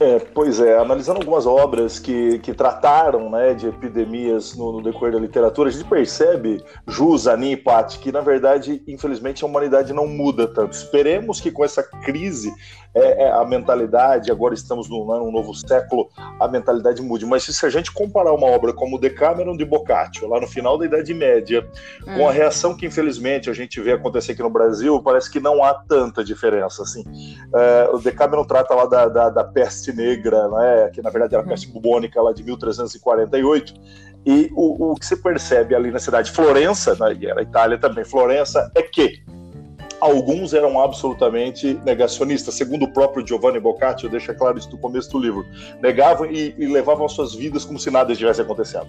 É, 0.00 0.18
pois 0.18 0.58
é, 0.58 0.76
analisando 0.76 1.20
algumas 1.20 1.46
obras 1.46 1.98
que, 1.98 2.38
que 2.40 2.52
trataram 2.52 3.30
né, 3.30 3.54
de 3.54 3.68
epidemias 3.68 4.56
no, 4.56 4.72
no 4.72 4.82
decorrer 4.82 5.12
da 5.12 5.20
literatura, 5.20 5.68
a 5.68 5.72
gente 5.72 5.84
percebe, 5.84 6.64
Ju, 6.86 7.16
Zanin 7.16 7.52
e 7.52 7.56
Patti, 7.56 7.98
que 8.00 8.10
na 8.10 8.20
verdade, 8.20 8.82
infelizmente, 8.88 9.44
a 9.44 9.46
humanidade 9.46 9.92
não 9.92 10.06
muda 10.06 10.48
tanto. 10.48 10.72
Esperemos 10.72 11.40
que 11.40 11.50
com 11.50 11.64
essa 11.64 11.82
crise 11.82 12.52
é, 12.94 13.24
é, 13.24 13.32
a 13.32 13.44
mentalidade, 13.44 14.30
agora 14.30 14.54
estamos 14.54 14.88
num, 14.88 15.04
né, 15.06 15.18
num, 15.18 15.32
novo 15.32 15.52
século, 15.52 16.08
a 16.38 16.46
mentalidade 16.46 17.02
mude. 17.02 17.26
Mas 17.26 17.42
se 17.42 17.66
a 17.66 17.68
gente 17.68 17.92
comparar 17.92 18.32
uma 18.32 18.46
obra 18.46 18.72
como 18.72 19.00
Decameron 19.00 19.56
de 19.56 19.64
Boccaccio, 19.64 20.28
lá 20.28 20.40
no 20.40 20.46
final 20.46 20.78
da 20.78 20.86
Idade 20.86 21.12
Média, 21.12 21.68
com 22.04 22.26
a 22.26 22.30
hum. 22.30 22.32
reação 22.32 22.76
que 22.76 22.86
infelizmente 22.86 23.50
a 23.50 23.52
gente 23.52 23.80
vê 23.80 23.92
acontecer 23.92 24.32
aqui 24.32 24.42
no 24.42 24.50
Brasil, 24.50 25.02
parece 25.02 25.30
que 25.30 25.40
não 25.40 25.64
há 25.64 25.74
tanta 25.74 26.22
diferença. 26.22 26.82
Assim. 26.82 27.04
É, 27.52 27.90
o 27.92 27.98
Decameron 27.98 28.44
trata 28.44 28.74
lá 28.74 28.86
da, 28.86 29.08
da, 29.08 29.28
da 29.28 29.44
peste 29.44 29.83
negra, 29.92 30.48
né, 30.48 30.90
que 30.92 31.02
na 31.02 31.10
verdade 31.10 31.34
era 31.34 31.44
a 31.44 31.46
peste 31.46 31.68
bubônica 31.68 32.20
lá 32.20 32.32
de 32.32 32.42
1348, 32.42 33.74
e 34.26 34.50
o, 34.54 34.92
o 34.92 34.94
que 34.94 35.06
se 35.06 35.16
percebe 35.16 35.74
ali 35.74 35.90
na 35.90 35.98
cidade 35.98 36.30
de 36.30 36.36
Florença, 36.36 36.96
né, 36.98 37.16
e 37.20 37.26
era 37.26 37.42
Itália 37.42 37.78
também, 37.78 38.04
Florença, 38.04 38.70
é 38.74 38.82
que 38.82 39.22
alguns 40.04 40.52
eram 40.52 40.78
absolutamente 40.78 41.80
negacionistas, 41.82 42.54
segundo 42.54 42.84
o 42.84 42.92
próprio 42.92 43.26
Giovanni 43.26 43.58
Boccaccio, 43.58 44.08
deixa 44.08 44.34
claro 44.34 44.58
isso 44.58 44.70
no 44.70 44.76
começo 44.76 45.10
do 45.10 45.18
livro. 45.18 45.46
Negavam 45.80 46.26
e, 46.26 46.54
e 46.58 46.66
levavam 46.66 47.08
suas 47.08 47.34
vidas 47.34 47.64
como 47.64 47.78
se 47.78 47.90
nada 47.90 48.12
estivesse 48.12 48.42
acontecendo. 48.42 48.86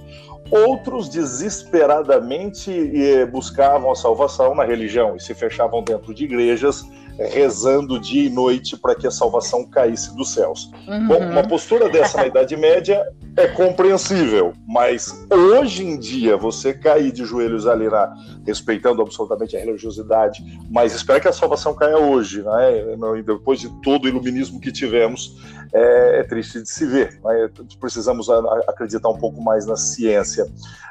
Outros 0.51 1.07
desesperadamente 1.07 2.69
eh, 2.69 3.25
buscavam 3.25 3.91
a 3.91 3.95
salvação 3.95 4.53
na 4.53 4.65
religião 4.65 5.15
e 5.15 5.21
se 5.21 5.33
fechavam 5.33 5.81
dentro 5.81 6.13
de 6.13 6.25
igrejas 6.25 6.83
rezando 7.17 7.99
dia 7.99 8.25
e 8.25 8.29
noite 8.29 8.77
para 8.77 8.95
que 8.95 9.07
a 9.07 9.11
salvação 9.11 9.63
caísse 9.65 10.15
dos 10.15 10.33
céus. 10.33 10.71
Uhum. 10.87 11.07
Bom, 11.07 11.19
uma 11.19 11.47
postura 11.47 11.89
dessa 11.89 12.17
na 12.17 12.27
Idade 12.27 12.55
Média 12.57 13.05
é 13.37 13.47
compreensível, 13.47 14.53
mas 14.65 15.25
hoje 15.29 15.85
em 15.85 15.99
dia 15.99 16.37
você 16.37 16.73
cair 16.73 17.11
de 17.11 17.25
joelhos 17.25 17.67
ali 17.67 17.89
na, 17.89 18.15
respeitando 18.45 19.01
absolutamente 19.01 19.57
a 19.57 19.59
religiosidade, 19.59 20.43
mas 20.69 20.93
espera 20.93 21.19
que 21.19 21.27
a 21.27 21.33
salvação 21.33 21.73
caia 21.73 21.97
hoje, 21.97 22.41
né? 22.41 22.95
depois 23.25 23.59
de 23.59 23.69
todo 23.81 24.05
o 24.05 24.07
iluminismo 24.07 24.59
que 24.59 24.71
tivemos, 24.71 25.37
é, 25.73 26.19
é 26.19 26.23
triste 26.23 26.61
de 26.61 26.69
se 26.69 26.85
ver. 26.85 27.19
Né? 27.23 27.49
Precisamos 27.79 28.29
acreditar 28.67 29.09
um 29.09 29.17
pouco 29.17 29.41
mais 29.41 29.65
na 29.65 29.75
ciência. 29.75 30.47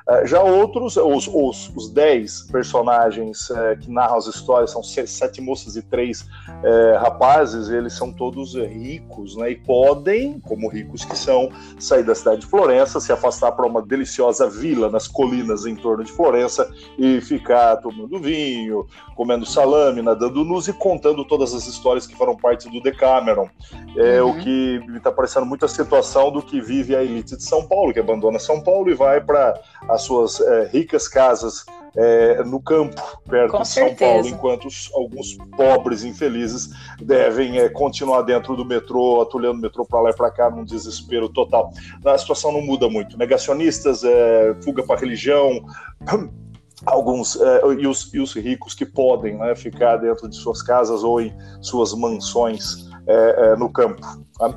É, 0.06 0.26
já 0.26 0.42
outros, 0.42 0.98
os, 0.98 1.26
os, 1.26 1.72
os 1.74 1.90
dez 1.90 2.42
personagens 2.42 3.50
é, 3.50 3.76
que 3.76 3.90
narram 3.90 4.18
as 4.18 4.26
histórias, 4.26 4.70
são 4.70 4.82
sete 4.82 5.40
moças 5.40 5.76
e 5.76 5.82
três 5.82 6.13
é, 6.62 6.96
rapazes, 6.98 7.68
eles 7.68 7.94
são 7.94 8.12
todos 8.12 8.54
ricos, 8.54 9.36
né? 9.36 9.50
E 9.50 9.56
podem, 9.56 10.40
como 10.40 10.68
ricos 10.68 11.04
que 11.04 11.16
são, 11.16 11.48
sair 11.78 12.02
da 12.02 12.14
cidade 12.14 12.42
de 12.42 12.46
Florença, 12.46 13.00
se 13.00 13.12
afastar 13.12 13.52
para 13.52 13.66
uma 13.66 13.82
deliciosa 13.82 14.48
vila 14.48 14.90
nas 14.90 15.08
colinas 15.08 15.66
em 15.66 15.74
torno 15.74 16.04
de 16.04 16.12
Florença 16.12 16.70
e 16.98 17.20
ficar 17.20 17.76
tomando 17.78 18.20
vinho, 18.20 18.86
comendo 19.16 19.46
salame, 19.46 20.02
nadando 20.02 20.44
nus 20.44 20.68
e 20.68 20.72
contando 20.72 21.24
todas 21.24 21.54
as 21.54 21.66
histórias 21.66 22.06
que 22.06 22.16
foram 22.16 22.36
parte 22.36 22.68
do 22.70 22.80
Decameron. 22.80 23.48
É 23.96 24.22
uhum. 24.22 24.30
o 24.30 24.38
que 24.38 24.80
me 24.88 24.98
está 24.98 25.10
parecendo 25.10 25.46
muito 25.46 25.64
a 25.64 25.68
situação 25.68 26.30
do 26.30 26.42
que 26.42 26.60
vive 26.60 26.94
a 26.94 27.02
elite 27.02 27.36
de 27.36 27.42
São 27.42 27.66
Paulo, 27.66 27.92
que 27.92 28.00
abandona 28.00 28.38
São 28.38 28.60
Paulo 28.60 28.90
e 28.90 28.94
vai 28.94 29.20
para 29.20 29.60
as 29.88 30.02
suas 30.02 30.40
é, 30.40 30.68
ricas 30.72 31.08
casas 31.08 31.64
é, 31.96 32.42
no 32.44 32.60
campo, 32.60 33.00
perto 33.28 33.58
de 33.60 33.68
São 33.68 33.94
Paulo, 33.94 34.26
enquanto 34.26 34.66
os, 34.66 34.90
alguns 34.94 35.36
pobres 35.56 36.04
infelizes 36.04 36.70
devem 37.00 37.58
é, 37.58 37.68
continuar 37.68 38.22
dentro 38.22 38.56
do 38.56 38.64
metrô, 38.64 39.20
atulhando 39.20 39.58
o 39.58 39.62
metrô 39.62 39.84
para 39.84 40.00
lá 40.00 40.10
e 40.10 40.14
para 40.14 40.30
cá, 40.30 40.50
num 40.50 40.64
desespero 40.64 41.28
total. 41.28 41.70
A 42.04 42.18
situação 42.18 42.52
não 42.52 42.60
muda 42.60 42.88
muito. 42.88 43.16
Negacionistas, 43.16 44.02
é, 44.04 44.54
fuga 44.62 44.82
para 44.82 44.96
a 44.96 45.00
religião, 45.00 45.64
alguns 46.84 47.40
é, 47.40 47.60
e, 47.78 47.86
os, 47.86 48.12
e, 48.12 48.20
os, 48.20 48.34
ricos 48.34 48.74
que 48.74 48.84
podem 48.84 49.36
né, 49.36 49.54
ficar 49.54 49.96
dentro 49.96 50.28
de 50.28 50.36
suas 50.36 50.60
casas 50.60 51.04
ou 51.04 51.20
em 51.20 51.32
suas 51.60 51.94
mansões 51.94 52.92
é, 53.06 53.52
é, 53.52 53.56
no 53.56 53.70
campo. 53.70 54.00
Tá? 54.38 54.54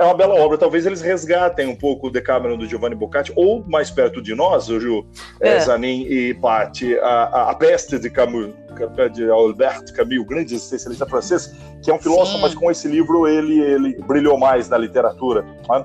É 0.00 0.04
uma 0.04 0.14
bela 0.14 0.34
obra. 0.34 0.58
Talvez 0.58 0.84
eles 0.86 1.00
resgatem 1.00 1.68
um 1.68 1.76
pouco 1.76 2.08
o 2.08 2.10
Decameron 2.10 2.56
do 2.56 2.66
Giovanni 2.66 2.94
Boccaccio, 2.94 3.34
ou 3.36 3.64
mais 3.66 3.90
perto 3.90 4.20
de 4.20 4.34
nós, 4.34 4.68
o 4.68 4.80
Ju, 4.80 5.06
é. 5.40 5.60
Zanin 5.60 6.02
e 6.02 6.34
Patti, 6.34 6.98
a, 6.98 7.50
a, 7.50 7.54
Peste 7.54 7.98
de 7.98 8.10
Camus, 8.10 8.50
de 9.12 9.30
Albert 9.30 9.92
Camus, 9.94 10.18
o 10.18 10.24
grande 10.24 10.54
existencialista 10.54 11.06
francês, 11.06 11.54
que 11.82 11.90
é 11.90 11.94
um 11.94 11.98
filósofo, 11.98 12.36
Sim. 12.36 12.42
mas 12.42 12.54
com 12.54 12.70
esse 12.70 12.88
livro 12.88 13.26
ele, 13.26 13.60
ele 13.60 13.96
brilhou 14.02 14.38
mais 14.38 14.68
na 14.68 14.78
literatura. 14.78 15.44
Tá? 15.66 15.84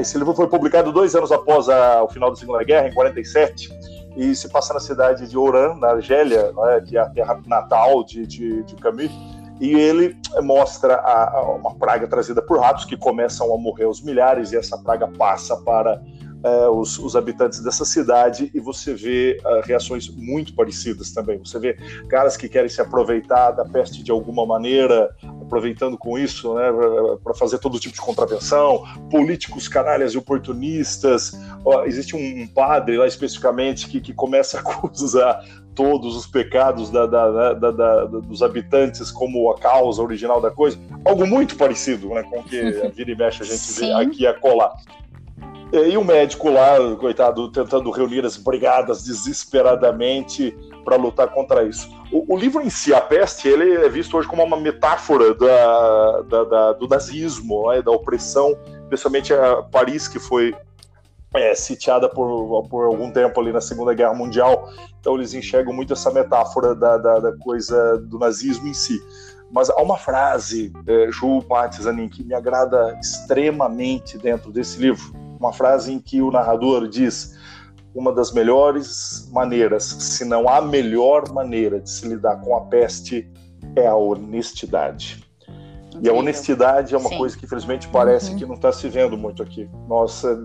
esse 0.00 0.16
livro 0.16 0.34
foi 0.34 0.48
publicado 0.48 0.90
dois 0.90 1.14
anos 1.14 1.30
após 1.30 1.68
a, 1.68 2.02
o 2.02 2.08
final 2.08 2.30
da 2.30 2.36
Segunda 2.36 2.64
Guerra, 2.64 2.88
em 2.88 2.94
47, 2.94 3.68
e 4.16 4.34
se 4.34 4.48
passa 4.48 4.72
na 4.72 4.80
cidade 4.80 5.28
de 5.28 5.36
Oran, 5.36 5.74
na 5.74 5.90
Argélia, 5.90 6.50
né, 6.52 6.82
que 6.86 6.96
é 6.96 7.00
a 7.00 7.08
terra 7.10 7.38
natal 7.46 8.02
de, 8.02 8.26
de, 8.26 8.62
de 8.62 8.74
Camus 8.76 9.10
e 9.60 9.74
ele 9.74 10.16
mostra 10.42 10.94
a, 10.94 11.38
a, 11.38 11.52
uma 11.52 11.74
praga 11.74 12.06
trazida 12.06 12.40
por 12.40 12.58
ratos 12.58 12.84
que 12.84 12.96
começam 12.96 13.52
a 13.54 13.58
morrer 13.58 13.84
aos 13.84 14.00
milhares 14.00 14.52
e 14.52 14.56
essa 14.56 14.78
praga 14.78 15.08
passa 15.08 15.56
para 15.56 16.00
é, 16.44 16.68
os, 16.68 16.98
os, 17.00 17.16
habitantes 17.16 17.60
dessa 17.60 17.84
cidade 17.84 18.48
e 18.54 18.60
você 18.60 18.94
vê 18.94 19.40
uh, 19.44 19.60
reações 19.66 20.08
muito 20.08 20.54
parecidas 20.54 21.10
também. 21.10 21.38
Você 21.38 21.58
vê 21.58 21.76
caras 22.08 22.36
que 22.36 22.48
querem 22.48 22.68
se 22.68 22.80
aproveitar 22.80 23.50
da 23.50 23.64
peste 23.64 24.04
de 24.04 24.12
alguma 24.12 24.46
maneira, 24.46 25.10
aproveitando 25.48 25.96
com 25.96 26.18
isso 26.18 26.54
né, 26.54 26.70
para 27.24 27.34
fazer 27.34 27.58
todo 27.58 27.80
tipo 27.80 27.94
de 27.94 28.00
contravenção, 28.00 28.84
políticos 29.10 29.66
canalhas 29.66 30.12
e 30.12 30.18
oportunistas. 30.18 31.32
existe 31.86 32.14
um, 32.14 32.42
um, 32.42 32.46
padre 32.46 32.98
lá 32.98 33.06
especificamente 33.06 33.88
que, 33.88 34.00
que 34.00 34.12
começa 34.12 34.58
a 34.58 34.60
acusar 34.62 35.42
todos 35.74 36.16
os 36.16 36.26
pecados 36.26 36.90
da, 36.90 37.06
da, 37.06 37.54
da, 37.54 38.04
dos 38.04 38.42
habitantes 38.42 39.10
como 39.10 39.50
a 39.50 39.58
causa 39.58 40.02
original 40.02 40.40
da 40.40 40.50
coisa, 40.50 40.78
algo 41.04 41.26
muito 41.26 41.56
parecido 41.56 42.08
né, 42.08 42.22
com 42.24 42.40
o 42.40 42.44
que 42.44 42.60
a 42.84 42.88
vira 42.88 43.10
e 43.10 43.16
mexe 43.16 43.42
a 43.42 43.46
gente 43.46 43.58
Sim. 43.58 43.86
vê 43.86 43.92
aqui 43.92 44.26
a 44.26 44.34
colar. 44.34 44.72
E 45.72 45.96
o 45.98 46.04
médico 46.04 46.50
lá, 46.50 46.76
coitado, 46.96 47.52
tentando 47.52 47.90
reunir 47.90 48.24
as 48.24 48.38
brigadas 48.38 49.04
desesperadamente 49.04 50.56
para 50.82 50.96
lutar 50.96 51.28
contra 51.28 51.62
isso. 51.62 51.90
O, 52.10 52.34
o, 52.34 52.36
livro 52.36 52.60
em 52.62 52.70
si, 52.70 52.94
A 52.94 53.00
Peste, 53.00 53.48
ele 53.48 53.84
é 53.84 53.88
visto 53.88 54.16
hoje 54.16 54.26
como 54.26 54.42
uma 54.42 54.56
metáfora 54.56 55.34
da, 55.34 56.22
da, 56.22 56.44
da 56.44 56.72
do 56.72 56.88
nazismo, 56.88 57.70
né, 57.70 57.82
da 57.82 57.90
opressão, 57.90 58.56
especialmente 58.84 59.32
a 59.34 59.62
Paris, 59.62 60.08
que 60.08 60.18
foi 60.18 60.54
é, 61.34 61.54
sitiada 61.54 62.08
por, 62.08 62.66
por 62.68 62.86
algum 62.86 63.10
tempo 63.10 63.40
ali 63.40 63.52
na 63.52 63.60
Segunda 63.60 63.92
Guerra 63.92 64.14
Mundial, 64.14 64.70
então 64.98 65.14
eles 65.14 65.34
enxergam 65.34 65.72
muito 65.72 65.92
essa 65.92 66.10
metáfora 66.10 66.74
da, 66.74 66.96
da, 66.96 67.18
da 67.18 67.36
coisa 67.38 67.98
do 67.98 68.18
nazismo 68.18 68.66
em 68.66 68.74
si. 68.74 68.98
Mas 69.50 69.70
há 69.70 69.80
uma 69.80 69.96
frase, 69.96 70.72
é, 70.86 71.10
Ju 71.10 71.42
Patizanin, 71.42 72.08
que 72.08 72.22
me 72.22 72.34
agrada 72.34 72.98
extremamente 73.00 74.18
dentro 74.18 74.50
desse 74.52 74.78
livro. 74.78 75.12
Uma 75.40 75.52
frase 75.52 75.92
em 75.92 75.98
que 75.98 76.20
o 76.20 76.30
narrador 76.30 76.86
diz: 76.86 77.37
uma 77.94 78.12
das 78.12 78.32
melhores 78.32 79.28
maneiras, 79.32 79.84
se 79.84 80.24
não 80.24 80.48
a 80.48 80.60
melhor 80.60 81.32
maneira 81.32 81.80
de 81.80 81.90
se 81.90 82.06
lidar 82.06 82.40
com 82.40 82.56
a 82.56 82.62
peste 82.62 83.28
é 83.74 83.86
a 83.86 83.96
honestidade. 83.96 85.26
E 86.00 86.08
a 86.08 86.12
honestidade 86.12 86.94
é 86.94 86.98
uma 86.98 87.08
Sim. 87.08 87.18
coisa 87.18 87.36
que, 87.36 87.44
infelizmente, 87.44 87.88
parece 87.88 88.30
uhum. 88.30 88.38
que 88.38 88.46
não 88.46 88.54
está 88.54 88.70
se 88.70 88.88
vendo 88.88 89.16
muito 89.16 89.42
aqui. 89.42 89.68
Nós 89.88 90.22
eh, 90.22 90.36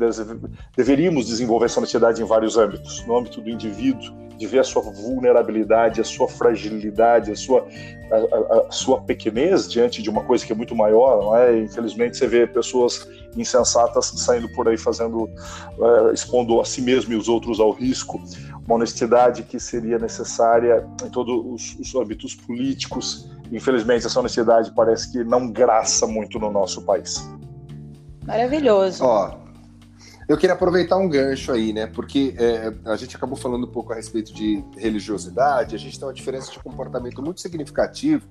deveríamos 0.76 1.28
desenvolver 1.28 1.66
essa 1.66 1.80
honestidade 1.80 2.22
em 2.22 2.26
vários 2.26 2.58
âmbitos 2.58 3.06
no 3.06 3.18
âmbito 3.18 3.40
do 3.40 3.50
indivíduo, 3.50 4.12
de 4.38 4.48
ver 4.48 4.60
a 4.60 4.64
sua 4.64 4.82
vulnerabilidade, 4.82 6.02
a 6.02 6.04
sua 6.04 6.28
fragilidade, 6.28 7.32
a 7.32 7.36
sua, 7.36 7.68
a, 8.12 8.16
a, 8.16 8.68
a, 8.68 8.72
sua 8.72 9.02
pequenez 9.02 9.70
diante 9.70 10.02
de 10.02 10.10
uma 10.10 10.24
coisa 10.24 10.46
que 10.46 10.52
é 10.52 10.56
muito 10.56 10.76
maior, 10.76 11.24
não 11.24 11.38
é? 11.38 11.60
Infelizmente 11.60 12.18
você 12.18 12.28
vê 12.28 12.48
pessoas 12.48 13.08
insensatas 13.36 14.06
saindo 14.18 14.50
por 14.50 14.68
aí 14.68 14.78
fazendo, 14.78 15.30
é, 15.80 16.14
expondo 16.14 16.60
a 16.60 16.66
si 16.66 16.82
mesmo 16.82 17.14
e 17.14 17.16
os 17.16 17.28
outros 17.28 17.60
ao 17.60 17.72
risco. 17.72 18.22
Uma 18.66 18.76
honestidade 18.76 19.44
que 19.44 19.60
seria 19.60 20.00
necessária 20.00 20.88
em 21.06 21.10
todos 21.10 21.36
os, 21.46 21.80
os 21.80 21.96
âmbitos 21.96 22.36
políticos. 22.36 23.30
Infelizmente 23.52 24.06
essa 24.06 24.20
honestidade 24.20 24.72
parece 24.74 25.12
que 25.12 25.24
não 25.24 25.52
graça 25.52 26.08
muito 26.08 26.40
no 26.40 26.52
nosso 26.52 26.82
país. 26.84 27.30
Maravilhoso. 28.26 29.04
Ó, 29.04 29.43
eu 30.28 30.38
queria 30.38 30.54
aproveitar 30.54 30.98
um 30.98 31.08
gancho 31.08 31.52
aí, 31.52 31.74
né? 31.74 31.88
Porque 31.88 32.34
é, 32.38 32.74
a 32.86 32.96
gente 32.96 33.16
acabou 33.16 33.36
falando 33.36 33.66
um 33.66 33.72
pouco 33.72 33.92
a 33.92 33.96
respeito 33.96 34.34
de 34.34 34.64
religiosidade, 34.78 35.76
a 35.76 35.80
gente 35.80 35.98
tem 36.00 36.08
uma 36.08 36.14
diferença 36.14 36.52
de 36.52 36.60
comportamento 36.60 37.22
muito 37.22 37.42
significativo 37.42 38.26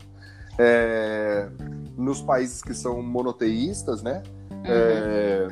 é, 0.59 1.49
nos 1.97 2.21
países 2.21 2.63
que 2.63 2.75
são 2.75 3.03
monoteístas, 3.03 4.03
né? 4.03 4.23
Uhum. 4.51 4.63
É, 4.65 5.49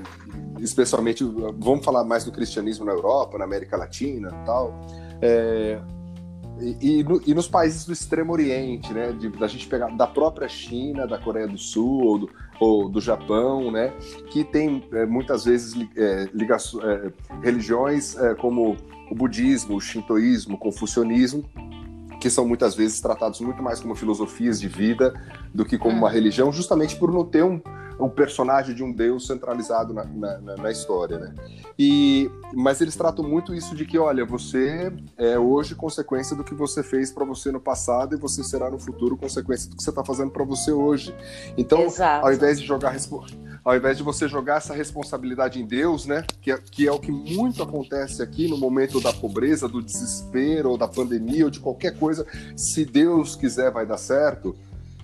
especialmente, 0.60 1.24
vamos 1.58 1.84
falar 1.84 2.04
mais 2.04 2.24
do 2.24 2.32
cristianismo 2.32 2.84
na 2.84 2.92
Europa, 2.92 3.38
na 3.38 3.44
América 3.44 3.76
Latina 3.76 4.30
tal. 4.44 4.80
É, 5.20 5.80
e, 6.60 7.00
e, 7.00 7.04
no, 7.04 7.22
e, 7.26 7.34
nos 7.34 7.48
países 7.48 7.86
do 7.86 7.92
Extremo 7.92 8.32
Oriente, 8.32 8.92
né? 8.92 9.12
De, 9.12 9.28
da 9.30 9.46
gente 9.46 9.66
pegar 9.66 9.88
da 9.96 10.06
própria 10.06 10.48
China, 10.48 11.06
da 11.06 11.18
Coreia 11.18 11.48
do 11.48 11.58
Sul 11.58 12.18
do, 12.18 12.30
ou 12.60 12.88
do 12.88 13.00
Japão, 13.00 13.70
né? 13.70 13.92
Que 14.30 14.44
tem 14.44 14.84
é, 14.92 15.06
muitas 15.06 15.44
vezes 15.44 15.74
é, 15.96 16.28
é, 16.28 17.12
religiões 17.42 18.14
como 18.38 18.76
o 19.10 19.14
budismo, 19.14 19.76
o 19.76 19.80
shintoísmo, 19.80 20.54
o 20.54 20.58
confucionismo, 20.58 21.44
que 22.20 22.28
são 22.28 22.46
muitas 22.46 22.74
vezes 22.74 23.00
tratados 23.00 23.40
muito 23.40 23.62
mais 23.62 23.80
como 23.80 23.94
filosofias 23.94 24.60
de 24.60 24.68
vida 24.68 25.14
do 25.54 25.64
que 25.64 25.78
como 25.78 25.96
uma 25.96 26.06
uhum. 26.08 26.12
religião, 26.12 26.52
justamente 26.52 26.94
por 26.96 27.10
não 27.10 27.24
ter 27.24 27.42
um, 27.42 27.60
um 28.00 28.08
personagem 28.08 28.74
de 28.74 28.82
um 28.82 28.92
deus 28.92 29.26
centralizado 29.26 29.92
na, 29.92 30.04
na, 30.04 30.56
na, 30.56 30.70
história, 30.70 31.18
né? 31.18 31.34
E, 31.78 32.30
mas 32.54 32.80
eles 32.80 32.96
tratam 32.96 33.24
muito 33.24 33.54
isso 33.54 33.74
de 33.74 33.84
que, 33.84 33.98
olha, 33.98 34.24
você 34.24 34.92
é 35.16 35.38
hoje 35.38 35.74
consequência 35.74 36.34
do 36.36 36.44
que 36.44 36.54
você 36.54 36.82
fez 36.82 37.12
para 37.12 37.24
você 37.24 37.50
no 37.50 37.60
passado 37.60 38.14
e 38.14 38.18
você 38.18 38.42
será 38.42 38.70
no 38.70 38.78
futuro 38.78 39.16
consequência 39.16 39.68
do 39.70 39.76
que 39.76 39.82
você 39.82 39.90
está 39.90 40.04
fazendo 40.04 40.30
para 40.30 40.44
você 40.44 40.72
hoje. 40.72 41.14
Então, 41.56 41.82
Exato. 41.82 42.26
ao 42.26 42.32
invés 42.32 42.58
de 42.58 42.66
jogar 42.66 42.94
ao 43.64 43.76
invés 43.76 43.96
de 43.96 44.02
você 44.02 44.26
jogar 44.26 44.56
essa 44.56 44.74
responsabilidade 44.74 45.60
em 45.60 45.66
Deus, 45.66 46.06
né, 46.06 46.24
que 46.40 46.50
é, 46.50 46.58
que 46.58 46.86
é 46.86 46.92
o 46.92 46.98
que 46.98 47.12
muito 47.12 47.62
acontece 47.62 48.22
aqui 48.22 48.48
no 48.48 48.56
momento 48.56 49.00
da 49.00 49.12
pobreza, 49.12 49.68
do 49.68 49.82
desespero, 49.82 50.70
ou 50.70 50.78
da 50.78 50.88
pandemia, 50.88 51.44
ou 51.44 51.50
de 51.50 51.60
qualquer 51.60 51.98
coisa, 51.98 52.26
se 52.56 52.84
Deus 52.84 53.36
quiser 53.36 53.70
vai 53.70 53.84
dar 53.84 53.98
certo 53.98 54.56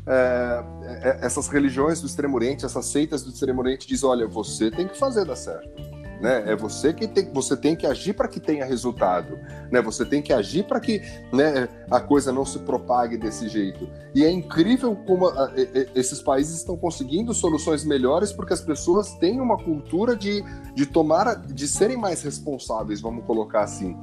é, 0.06 0.64
é, 1.02 1.18
essas 1.22 1.48
religiões 1.48 2.00
do 2.00 2.06
Extremo 2.06 2.36
Oriente, 2.36 2.64
essas 2.64 2.86
seitas 2.86 3.22
do 3.22 3.30
Extremo 3.30 3.60
Oriente 3.60 3.88
dizem, 3.88 4.08
olha, 4.08 4.26
você 4.26 4.70
tem 4.70 4.86
que 4.86 4.96
fazer 4.96 5.24
dar 5.24 5.36
certo. 5.36 5.96
Né? 6.20 6.44
É 6.46 6.56
você 6.56 6.94
que 6.94 7.06
tem, 7.06 7.30
você 7.30 7.56
tem 7.56 7.76
que 7.76 7.86
agir 7.86 8.14
para 8.14 8.26
que 8.26 8.40
tenha 8.40 8.64
resultado, 8.64 9.38
né? 9.70 9.82
Você 9.82 10.02
tem 10.02 10.22
que 10.22 10.32
agir 10.32 10.64
para 10.64 10.80
que 10.80 11.02
né, 11.30 11.68
a 11.90 12.00
coisa 12.00 12.32
não 12.32 12.44
se 12.46 12.58
propague 12.60 13.18
desse 13.18 13.48
jeito. 13.48 13.86
E 14.14 14.24
é 14.24 14.30
incrível 14.30 14.96
como 15.06 15.28
a, 15.28 15.44
a, 15.44 15.52
esses 15.94 16.22
países 16.22 16.56
estão 16.56 16.74
conseguindo 16.74 17.34
soluções 17.34 17.84
melhores 17.84 18.32
porque 18.32 18.54
as 18.54 18.62
pessoas 18.62 19.12
têm 19.18 19.40
uma 19.40 19.58
cultura 19.58 20.16
de, 20.16 20.42
de 20.74 20.86
tomar, 20.86 21.36
de 21.36 21.68
serem 21.68 21.98
mais 21.98 22.22
responsáveis, 22.22 23.02
vamos 23.02 23.22
colocar 23.26 23.62
assim. 23.62 23.94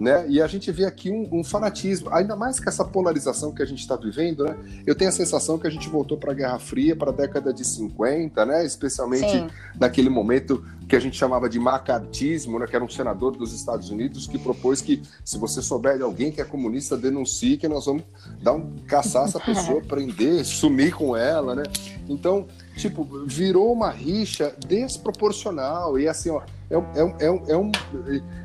Né? 0.00 0.24
E 0.30 0.40
a 0.40 0.46
gente 0.46 0.72
vê 0.72 0.86
aqui 0.86 1.10
um, 1.10 1.28
um, 1.30 1.44
fanatismo, 1.44 2.08
ainda 2.10 2.34
mais 2.34 2.58
que 2.58 2.66
essa 2.66 2.82
polarização 2.82 3.52
que 3.52 3.62
a 3.62 3.66
gente 3.66 3.80
está 3.80 3.96
vivendo, 3.96 4.44
né? 4.44 4.56
Eu 4.86 4.94
tenho 4.94 5.10
a 5.10 5.12
sensação 5.12 5.58
que 5.58 5.66
a 5.66 5.70
gente 5.70 5.90
voltou 5.90 6.16
para 6.16 6.32
a 6.32 6.34
Guerra 6.34 6.58
Fria, 6.58 6.96
para 6.96 7.10
a 7.10 7.12
década 7.12 7.52
de 7.52 7.62
50, 7.66 8.46
né? 8.46 8.64
Especialmente 8.64 9.30
Sim. 9.30 9.48
naquele 9.78 10.08
momento 10.08 10.64
que 10.88 10.96
a 10.96 11.00
gente 11.00 11.18
chamava 11.18 11.50
de 11.50 11.60
macartismo, 11.60 12.58
né? 12.58 12.66
Que 12.66 12.74
era 12.74 12.82
um 12.84 12.88
senador 12.88 13.36
dos 13.36 13.52
Estados 13.52 13.90
Unidos 13.90 14.26
que 14.26 14.38
propôs 14.38 14.80
que 14.80 15.02
se 15.22 15.36
você 15.36 15.60
souber 15.60 15.98
de 15.98 16.02
alguém 16.02 16.32
que 16.32 16.40
é 16.40 16.44
comunista, 16.44 16.96
denuncie 16.96 17.58
que 17.58 17.68
nós 17.68 17.84
vamos 17.84 18.02
dar 18.42 18.54
um 18.54 18.74
caçar 18.86 19.26
essa 19.26 19.38
pessoa, 19.44 19.82
prender, 19.82 20.46
sumir 20.46 20.94
com 20.94 21.14
ela, 21.14 21.54
né? 21.54 21.64
Então, 22.08 22.46
tipo, 22.80 23.06
virou 23.26 23.72
uma 23.72 23.90
rixa 23.90 24.54
desproporcional 24.66 25.98
e 25.98 26.08
assim, 26.08 26.30
ó 26.30 26.42
é, 26.70 26.76
é, 26.76 27.26
é, 27.26 27.30
um, 27.30 27.42
é, 27.48 27.56
um, 27.56 27.72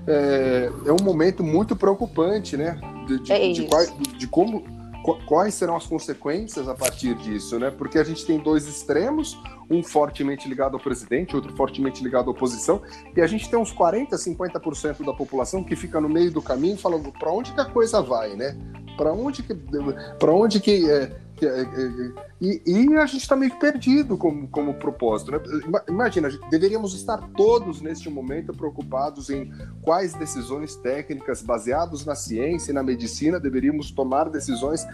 é, 0.08 0.72
é 0.88 0.92
um 0.92 1.04
momento 1.04 1.44
muito 1.44 1.76
preocupante, 1.76 2.58
né? 2.58 2.80
De, 3.08 3.20
de, 3.20 3.32
é 3.32 3.52
de, 3.52 3.68
quais, 3.68 3.94
de 4.18 4.28
como 4.28 4.64
quais 5.28 5.54
serão 5.54 5.76
as 5.76 5.86
consequências 5.86 6.68
a 6.68 6.74
partir 6.74 7.14
disso, 7.14 7.60
né? 7.60 7.70
Porque 7.70 8.00
a 8.00 8.04
gente 8.04 8.26
tem 8.26 8.40
dois 8.40 8.68
extremos, 8.68 9.38
um 9.70 9.84
fortemente 9.84 10.50
ligado 10.50 10.76
ao 10.76 10.80
presidente, 10.80 11.36
outro 11.36 11.56
fortemente 11.56 12.04
ligado 12.04 12.28
à 12.28 12.32
oposição, 12.32 12.82
e 13.16 13.22
a 13.22 13.28
gente 13.28 13.48
tem 13.48 13.60
uns 13.60 13.72
40, 13.72 14.16
50% 14.16 15.06
da 15.06 15.14
população 15.14 15.64
que 15.64 15.76
fica 15.76 16.02
no 16.02 16.10
meio 16.10 16.32
do 16.32 16.42
caminho 16.42 16.78
falando 16.78 17.12
para 17.12 17.32
onde 17.32 17.54
que 17.54 17.62
a 17.62 17.66
coisa 17.66 18.02
vai, 18.02 18.36
né? 18.36 18.58
Para 18.98 19.14
onde 19.14 19.44
que 19.44 19.54
para 19.54 20.32
onde 20.32 20.60
que 20.60 20.90
é, 20.90 21.12
e, 22.42 22.62
e, 22.66 22.96
a 22.96 23.06
gente 23.06 23.22
está 23.22 23.36
meio 23.36 23.58
perdido 23.60 24.18
como, 24.18 24.48
como 24.48 24.74
propósito. 24.76 25.32
Né? 25.32 25.40
Imagina, 25.90 26.30
deveríamos 26.50 26.94
estar 26.94 27.18
todos 27.36 27.82
neste 27.82 28.10
momento 28.10 28.54
preocupados 28.54 29.30
em 29.30 29.52
quais 29.82 30.14
decisões 30.14 30.76
técnicas 30.76 31.42
baseadas 31.42 32.06
na 32.06 32.16
ciência 32.16 32.72
e 32.72 32.74
na 32.74 32.84
medicina 32.84 33.40
deveríamos 33.40 33.92
tomar 33.92 34.30
decisões 34.30 34.86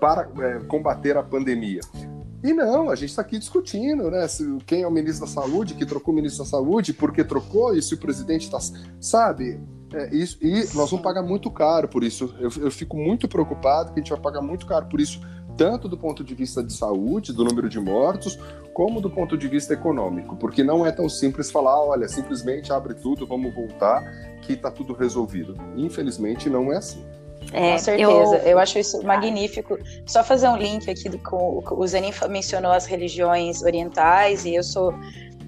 para 0.00 0.28
combater 0.66 1.16
a 1.16 1.22
pandemia. 1.22 1.80
E 2.42 2.52
não, 2.52 2.90
a 2.90 2.94
gente 2.94 3.10
está 3.10 3.22
aqui 3.22 3.38
discutindo, 3.38 4.10
né? 4.10 4.26
Se, 4.28 4.58
quem 4.66 4.82
é 4.82 4.86
o 4.86 4.90
ministro 4.90 5.26
da 5.26 5.32
Saúde, 5.32 5.74
que 5.74 5.84
trocou 5.84 6.12
o 6.12 6.16
ministro 6.16 6.44
da 6.44 6.50
Saúde, 6.50 6.92
por 6.92 7.12
que 7.12 7.24
trocou, 7.24 7.74
e 7.74 7.82
se 7.82 7.94
o 7.94 7.98
presidente 7.98 8.44
está. 8.44 8.58
Sabe? 9.00 9.60
É, 9.92 10.14
isso, 10.14 10.38
e 10.42 10.64
nós 10.74 10.90
vamos 10.90 11.00
pagar 11.00 11.22
muito 11.22 11.50
caro 11.50 11.88
por 11.88 12.02
isso. 12.02 12.34
Eu, 12.38 12.50
eu, 12.58 12.70
fico 12.70 12.96
muito 12.96 13.28
preocupado 13.28 13.92
que 13.92 14.00
a 14.00 14.02
gente 14.02 14.10
vai 14.10 14.20
pagar 14.20 14.42
muito 14.42 14.66
caro 14.66 14.86
por 14.86 15.00
isso, 15.00 15.20
tanto 15.56 15.88
do 15.88 15.96
ponto 15.96 16.22
de 16.22 16.34
vista 16.34 16.62
de 16.62 16.72
saúde, 16.72 17.32
do 17.32 17.44
número 17.44 17.68
de 17.68 17.80
mortos, 17.80 18.38
como 18.72 19.00
do 19.00 19.08
ponto 19.08 19.36
de 19.36 19.48
vista 19.48 19.72
econômico, 19.72 20.36
porque 20.36 20.62
não 20.62 20.86
é 20.86 20.92
tão 20.92 21.08
simples 21.08 21.50
falar, 21.50 21.80
olha, 21.80 22.06
simplesmente 22.08 22.72
abre 22.72 22.94
tudo, 22.94 23.26
vamos 23.26 23.54
voltar, 23.54 24.04
que 24.42 24.52
está 24.52 24.70
tudo 24.70 24.92
resolvido. 24.92 25.56
Infelizmente, 25.76 26.50
não 26.50 26.72
é 26.72 26.76
assim. 26.76 27.02
É, 27.52 27.72
com 27.72 27.78
certeza, 27.78 28.36
eu... 28.36 28.50
eu... 28.50 28.58
acho 28.58 28.78
isso 28.78 29.02
magnífico. 29.02 29.78
Só 30.04 30.22
fazer 30.22 30.48
um 30.48 30.56
link 30.56 30.90
aqui 30.90 31.16
com 31.18 31.62
o 31.70 31.86
Zenin 31.86 32.10
mencionou 32.28 32.72
as 32.72 32.86
religiões 32.86 33.62
orientais 33.62 34.44
e 34.44 34.54
eu 34.54 34.62
sou 34.62 34.92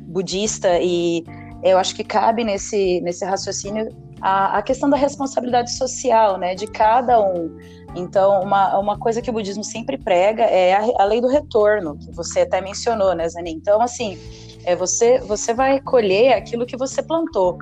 budista 0.06 0.78
e 0.80 1.24
eu 1.62 1.76
acho 1.76 1.94
que 1.94 2.04
cabe 2.04 2.44
nesse, 2.44 3.00
nesse 3.00 3.24
raciocínio 3.24 3.88
a, 4.20 4.58
a 4.58 4.62
questão 4.62 4.88
da 4.88 4.96
responsabilidade 4.96 5.72
social, 5.72 6.38
né, 6.38 6.54
de 6.54 6.66
cada 6.66 7.20
um. 7.20 7.56
Então, 7.94 8.42
uma, 8.42 8.78
uma 8.78 8.98
coisa 8.98 9.22
que 9.22 9.30
o 9.30 9.32
budismo 9.32 9.64
sempre 9.64 9.96
prega 9.96 10.44
é 10.44 10.74
a, 10.74 11.02
a 11.02 11.04
lei 11.04 11.20
do 11.20 11.28
retorno, 11.28 11.96
que 11.96 12.10
você 12.12 12.40
até 12.40 12.60
mencionou, 12.60 13.14
né, 13.14 13.28
Zanin? 13.28 13.52
Então, 13.52 13.80
assim, 13.80 14.18
é 14.64 14.76
você, 14.76 15.18
você 15.20 15.54
vai 15.54 15.80
colher 15.80 16.34
aquilo 16.34 16.66
que 16.66 16.76
você 16.76 17.02
plantou. 17.02 17.58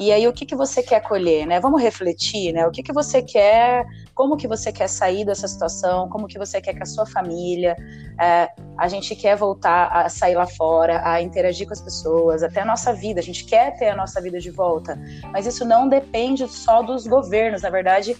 E 0.00 0.10
aí, 0.10 0.26
o 0.26 0.32
que, 0.32 0.46
que 0.46 0.56
você 0.56 0.82
quer 0.82 1.00
colher, 1.00 1.46
né? 1.46 1.60
Vamos 1.60 1.80
refletir, 1.82 2.52
né? 2.52 2.66
O 2.66 2.70
que, 2.70 2.82
que 2.82 2.92
você 2.92 3.22
quer, 3.22 3.84
como 4.14 4.36
que 4.36 4.48
você 4.48 4.72
quer 4.72 4.88
sair 4.88 5.24
dessa 5.24 5.46
situação, 5.46 6.08
como 6.08 6.26
que 6.26 6.38
você 6.38 6.60
quer 6.60 6.74
que 6.74 6.82
a 6.82 6.86
sua 6.86 7.04
família, 7.04 7.76
é, 8.20 8.48
a 8.78 8.88
gente 8.88 9.14
quer 9.14 9.36
voltar 9.36 9.88
a 9.88 10.08
sair 10.08 10.34
lá 10.34 10.46
fora, 10.46 11.02
a 11.04 11.20
interagir 11.20 11.66
com 11.66 11.72
as 11.72 11.80
pessoas, 11.80 12.42
até 12.42 12.62
a 12.62 12.64
nossa 12.64 12.92
vida, 12.92 13.20
a 13.20 13.22
gente 13.22 13.44
quer 13.44 13.76
ter 13.76 13.90
a 13.90 13.96
nossa 13.96 14.20
vida 14.20 14.40
de 14.40 14.50
volta, 14.50 14.98
mas 15.30 15.46
isso 15.46 15.64
não 15.64 15.88
depende 15.88 16.48
só 16.48 16.82
dos 16.82 17.06
governos, 17.06 17.62
na 17.62 17.70
verdade, 17.70 18.16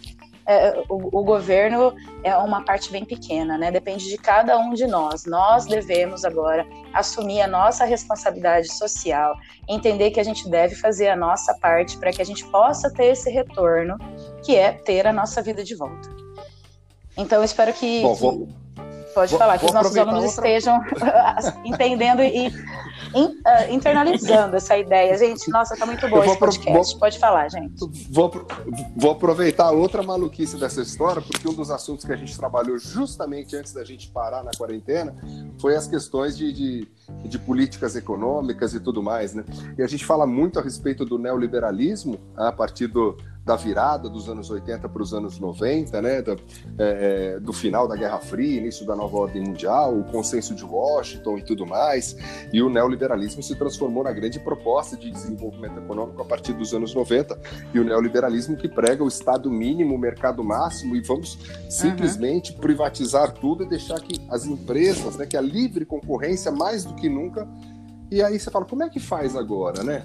é, 0.52 0.84
o, 0.88 1.20
o, 1.20 1.24
governo 1.24 1.94
é 2.22 2.36
uma 2.36 2.64
parte 2.64 2.90
bem 2.90 3.04
pequena, 3.04 3.58
né? 3.58 3.70
Depende 3.70 4.08
de 4.08 4.16
cada 4.16 4.58
um 4.58 4.72
de 4.74 4.86
nós. 4.86 5.24
Nós 5.26 5.66
devemos 5.66 6.24
agora 6.24 6.66
assumir 6.92 7.40
a 7.40 7.46
nossa 7.46 7.84
responsabilidade 7.84 8.72
social, 8.72 9.34
entender 9.68 10.10
que 10.10 10.20
a 10.20 10.24
gente 10.24 10.48
deve 10.48 10.74
fazer 10.74 11.08
a 11.08 11.16
nossa 11.16 11.54
parte 11.54 11.96
para 11.98 12.10
que 12.12 12.22
a 12.22 12.24
gente 12.24 12.44
possa 12.46 12.92
ter 12.92 13.06
esse 13.06 13.30
retorno, 13.30 13.96
que 14.44 14.56
é 14.56 14.72
ter 14.72 15.06
a 15.06 15.12
nossa 15.12 15.42
vida 15.42 15.64
de 15.64 15.74
volta. 15.74 16.08
Então, 17.16 17.38
eu 17.38 17.44
espero 17.44 17.72
que, 17.72 18.02
Bom, 18.02 18.14
vou, 18.14 18.46
que 18.46 19.14
pode 19.14 19.30
vou, 19.30 19.38
falar, 19.38 19.58
que 19.58 19.66
os 19.66 19.72
nossos 19.72 19.96
alunos 19.96 20.24
outra... 20.24 20.48
estejam 20.48 20.80
entendendo 21.64 22.22
e 22.22 22.50
in, 23.14 23.24
uh, 23.24 23.72
internalizando 23.72 24.56
essa 24.56 24.76
ideia. 24.76 25.16
Gente, 25.16 25.50
nossa, 25.50 25.76
tá 25.76 25.86
muito 25.86 26.08
bom 26.08 26.22
esse 26.22 26.38
podcast. 26.38 26.92
Vou, 26.92 27.00
Pode 27.00 27.18
falar, 27.18 27.48
gente. 27.48 27.74
Vou, 28.10 28.30
vou 28.96 29.10
aproveitar 29.12 29.70
outra 29.70 30.02
maluquice 30.02 30.56
dessa 30.56 30.82
história, 30.82 31.20
porque 31.22 31.48
um 31.48 31.54
dos 31.54 31.70
assuntos 31.70 32.04
que 32.04 32.12
a 32.12 32.16
gente 32.16 32.36
trabalhou 32.36 32.78
justamente 32.78 33.56
antes 33.56 33.72
da 33.72 33.84
gente 33.84 34.10
parar 34.10 34.42
na 34.42 34.50
quarentena 34.52 35.14
foi 35.60 35.76
as 35.76 35.86
questões 35.86 36.36
de, 36.36 36.52
de, 36.52 36.88
de 37.24 37.38
políticas 37.38 37.96
econômicas 37.96 38.74
e 38.74 38.80
tudo 38.80 39.02
mais, 39.02 39.34
né? 39.34 39.44
E 39.76 39.82
a 39.82 39.86
gente 39.86 40.04
fala 40.04 40.26
muito 40.26 40.58
a 40.58 40.62
respeito 40.62 41.04
do 41.04 41.18
neoliberalismo 41.18 42.18
a 42.36 42.52
partir 42.52 42.86
do, 42.86 43.16
da 43.44 43.56
virada 43.56 44.08
dos 44.08 44.28
anos 44.28 44.50
80 44.50 44.88
para 44.88 45.02
os 45.02 45.12
anos 45.12 45.38
90, 45.38 46.00
né, 46.00 46.22
do, 46.22 46.32
é, 46.32 46.36
é, 46.78 47.40
do, 47.40 47.52
final 47.52 47.88
da 47.88 47.96
Guerra 47.96 48.18
Fria, 48.18 48.58
início 48.58 48.86
da 48.86 48.94
nova 48.94 49.16
ordem 49.16 49.42
mundial, 49.42 49.98
o 49.98 50.04
consenso 50.04 50.54
de 50.54 50.64
Washington 50.64 51.38
e 51.38 51.42
tudo 51.42 51.66
mais, 51.66 52.16
e 52.52 52.62
o 52.62 52.70
neoliberalismo 52.70 53.42
se 53.42 53.56
transformou 53.56 54.04
na 54.04 54.12
grande 54.12 54.38
proposta 54.38 54.96
de 54.96 55.10
desenvolvimento 55.10 55.78
econômico 55.78 56.22
a 56.22 56.24
partir 56.24 56.52
dos 56.52 56.72
anos 56.72 56.94
90, 56.94 57.38
e 57.74 57.80
o 57.80 57.84
neoliberalismo 57.84 58.56
que 58.56 58.68
prega 58.68 59.02
o 59.02 59.08
Estado 59.08 59.50
mínimo, 59.50 59.96
o 59.96 59.98
mercado 59.98 60.44
máximo, 60.44 60.94
e 60.94 61.00
vamos 61.00 61.38
simplesmente 61.68 62.52
uhum. 62.52 62.58
privatizar 62.58 63.32
tudo 63.32 63.64
e 63.64 63.68
deixar 63.68 64.00
que 64.00 64.24
as 64.30 64.46
empresas, 64.46 65.16
né, 65.16 65.26
que 65.26 65.36
a 65.36 65.40
livre 65.40 65.84
concorrência 65.84 66.52
mais 66.52 66.84
do 66.84 66.94
que 66.94 67.08
nunca 67.08 67.48
e 68.12 68.22
aí 68.22 68.38
você 68.38 68.50
fala, 68.50 68.66
como 68.66 68.82
é 68.82 68.90
que 68.90 69.00
faz 69.00 69.34
agora, 69.34 69.82
né? 69.82 70.02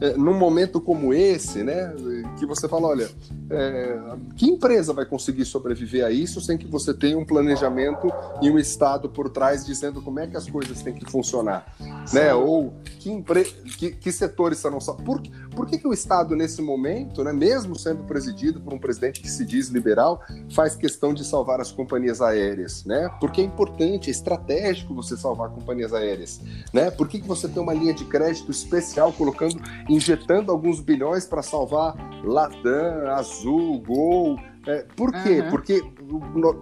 É, 0.00 0.08
é, 0.08 0.16
num 0.16 0.36
momento 0.36 0.80
como 0.80 1.14
esse, 1.14 1.62
né? 1.62 1.94
Que 2.36 2.44
você 2.44 2.68
fala, 2.68 2.88
olha, 2.88 3.08
é, 3.48 3.96
que 4.34 4.46
empresa 4.46 4.92
vai 4.92 5.06
conseguir 5.06 5.44
sobreviver 5.44 6.04
a 6.04 6.10
isso 6.10 6.40
sem 6.40 6.58
que 6.58 6.66
você 6.66 6.92
tenha 6.92 7.16
um 7.16 7.24
planejamento 7.24 8.12
e 8.42 8.50
um 8.50 8.58
Estado 8.58 9.08
por 9.08 9.30
trás 9.30 9.64
dizendo 9.64 10.02
como 10.02 10.18
é 10.18 10.26
que 10.26 10.36
as 10.36 10.50
coisas 10.50 10.82
têm 10.82 10.92
que 10.92 11.08
funcionar, 11.08 11.64
né? 12.12 12.34
Ou 12.34 12.74
que, 12.98 13.08
empre... 13.08 13.44
que, 13.44 13.92
que 13.92 14.10
setores 14.10 14.58
serão... 14.58 14.78
Por, 14.78 15.22
por 15.54 15.66
que, 15.66 15.78
que 15.78 15.86
o 15.86 15.92
Estado, 15.92 16.34
nesse 16.34 16.60
momento, 16.60 17.22
né, 17.22 17.32
mesmo 17.32 17.78
sendo 17.78 18.02
presidido 18.02 18.60
por 18.60 18.74
um 18.74 18.78
presidente 18.80 19.20
que 19.20 19.30
se 19.30 19.44
diz 19.44 19.68
liberal, 19.68 20.22
faz 20.52 20.74
questão 20.74 21.14
de 21.14 21.24
salvar 21.24 21.60
as 21.60 21.70
companhias 21.70 22.20
aéreas, 22.20 22.84
né? 22.84 23.08
Porque 23.20 23.40
é 23.40 23.44
importante, 23.44 24.08
é 24.08 24.10
estratégico 24.10 24.92
você 24.92 25.16
salvar 25.16 25.50
companhias 25.50 25.92
aéreas, 25.92 26.40
né? 26.72 26.79
Né? 26.80 26.90
Por 26.90 27.08
que, 27.08 27.20
que 27.20 27.28
você 27.28 27.48
tem 27.48 27.62
uma 27.62 27.74
linha 27.74 27.92
de 27.92 28.04
crédito 28.04 28.50
especial 28.50 29.12
colocando, 29.12 29.60
injetando 29.88 30.50
alguns 30.50 30.80
bilhões 30.80 31.26
para 31.26 31.42
salvar 31.42 31.94
Latam, 32.24 33.10
Azul, 33.10 33.80
Gol? 33.80 34.38
É, 34.66 34.84
por 34.94 35.10
quê? 35.10 35.40
Uhum. 35.40 35.50
Porque 35.50 35.82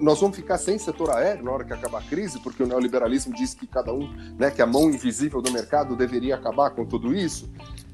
nós 0.00 0.20
vamos 0.20 0.36
ficar 0.36 0.56
sem 0.56 0.78
setor 0.78 1.10
aéreo 1.10 1.44
na 1.44 1.50
hora 1.50 1.64
que 1.64 1.72
acabar 1.72 1.98
a 1.98 2.02
crise, 2.02 2.38
porque 2.40 2.62
o 2.62 2.66
neoliberalismo 2.66 3.34
diz 3.34 3.54
que 3.54 3.66
cada 3.66 3.92
um, 3.92 4.08
né, 4.38 4.50
que 4.50 4.62
a 4.62 4.66
mão 4.66 4.88
invisível 4.88 5.42
do 5.42 5.50
mercado 5.52 5.96
deveria 5.96 6.36
acabar 6.36 6.70
com 6.70 6.84
tudo 6.84 7.14
isso. 7.14 7.50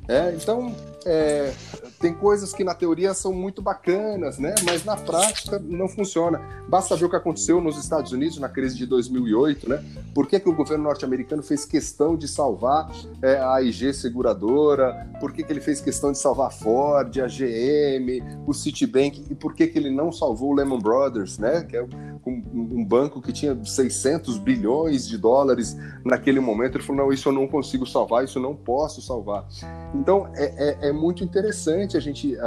É, 0.07 0.35
então, 0.35 0.75
é, 1.07 1.53
tem 2.01 2.13
coisas 2.13 2.53
que 2.53 2.63
na 2.63 2.75
teoria 2.75 3.15
são 3.15 3.33
muito 3.33 3.63
bacanas, 3.63 4.39
né? 4.39 4.55
mas 4.65 4.85
na 4.85 4.97
prática 4.97 5.59
não 5.59 5.89
funciona. 5.89 6.41
Basta 6.69 6.97
ver 6.97 7.07
o 7.07 7.11
que 7.11 7.17
aconteceu 7.17 7.61
nos 7.61 7.79
Estados 7.79 8.13
Unidos 8.13 8.39
na 8.39 8.49
crise 8.49 8.77
de 8.77 8.87
2008. 8.87 9.69
Né? 9.69 9.85
Por 10.15 10.27
que, 10.27 10.39
que 10.41 10.49
o 10.49 10.55
governo 10.55 10.85
norte-americano 10.85 11.43
fez 11.43 11.65
questão 11.65 12.17
de 12.17 12.29
salvar 12.29 12.91
é, 13.23 13.39
a 13.39 13.63
IG 13.63 13.93
Seguradora? 13.95 15.09
Por 15.21 15.33
que, 15.33 15.43
que 15.43 15.53
ele 15.53 15.61
fez 15.61 15.81
questão 15.81 16.13
de 16.13 16.19
salvar 16.19 16.49
a 16.49 16.51
Ford, 16.51 17.19
a 17.19 17.27
GM, 17.27 18.23
o 18.47 18.53
Citibank? 18.53 19.25
E 19.31 19.35
por 19.35 19.55
que, 19.55 19.67
que 19.67 19.79
ele 19.79 19.91
não 19.91 20.13
salvou 20.13 20.51
o 20.51 20.55
Lehman 20.55 20.81
Brothers, 20.81 21.39
né? 21.39 21.63
que 21.63 21.77
é 21.77 21.87
um, 22.27 22.81
um 22.81 22.85
banco 22.85 23.21
que 23.21 23.33
tinha 23.33 23.57
600 23.65 24.39
bilhões 24.39 25.07
de 25.07 25.19
dólares 25.19 25.77
naquele 26.05 26.41
momento? 26.41 26.77
Ele 26.77 26.85
falou: 26.85 27.05
não, 27.05 27.13
isso 27.13 27.29
eu 27.29 27.33
não 27.33 27.47
consigo 27.47 27.87
salvar, 27.87 28.25
isso 28.25 28.39
eu 28.39 28.43
não 28.43 28.55
posso 28.55 29.03
salvar. 29.03 29.47
Então, 29.95 30.29
é, 30.35 30.87
é, 30.87 30.89
é 30.89 30.93
muito 30.93 31.23
interessante 31.23 31.97
a 31.97 32.01
gente 32.01 32.37
é, 32.37 32.41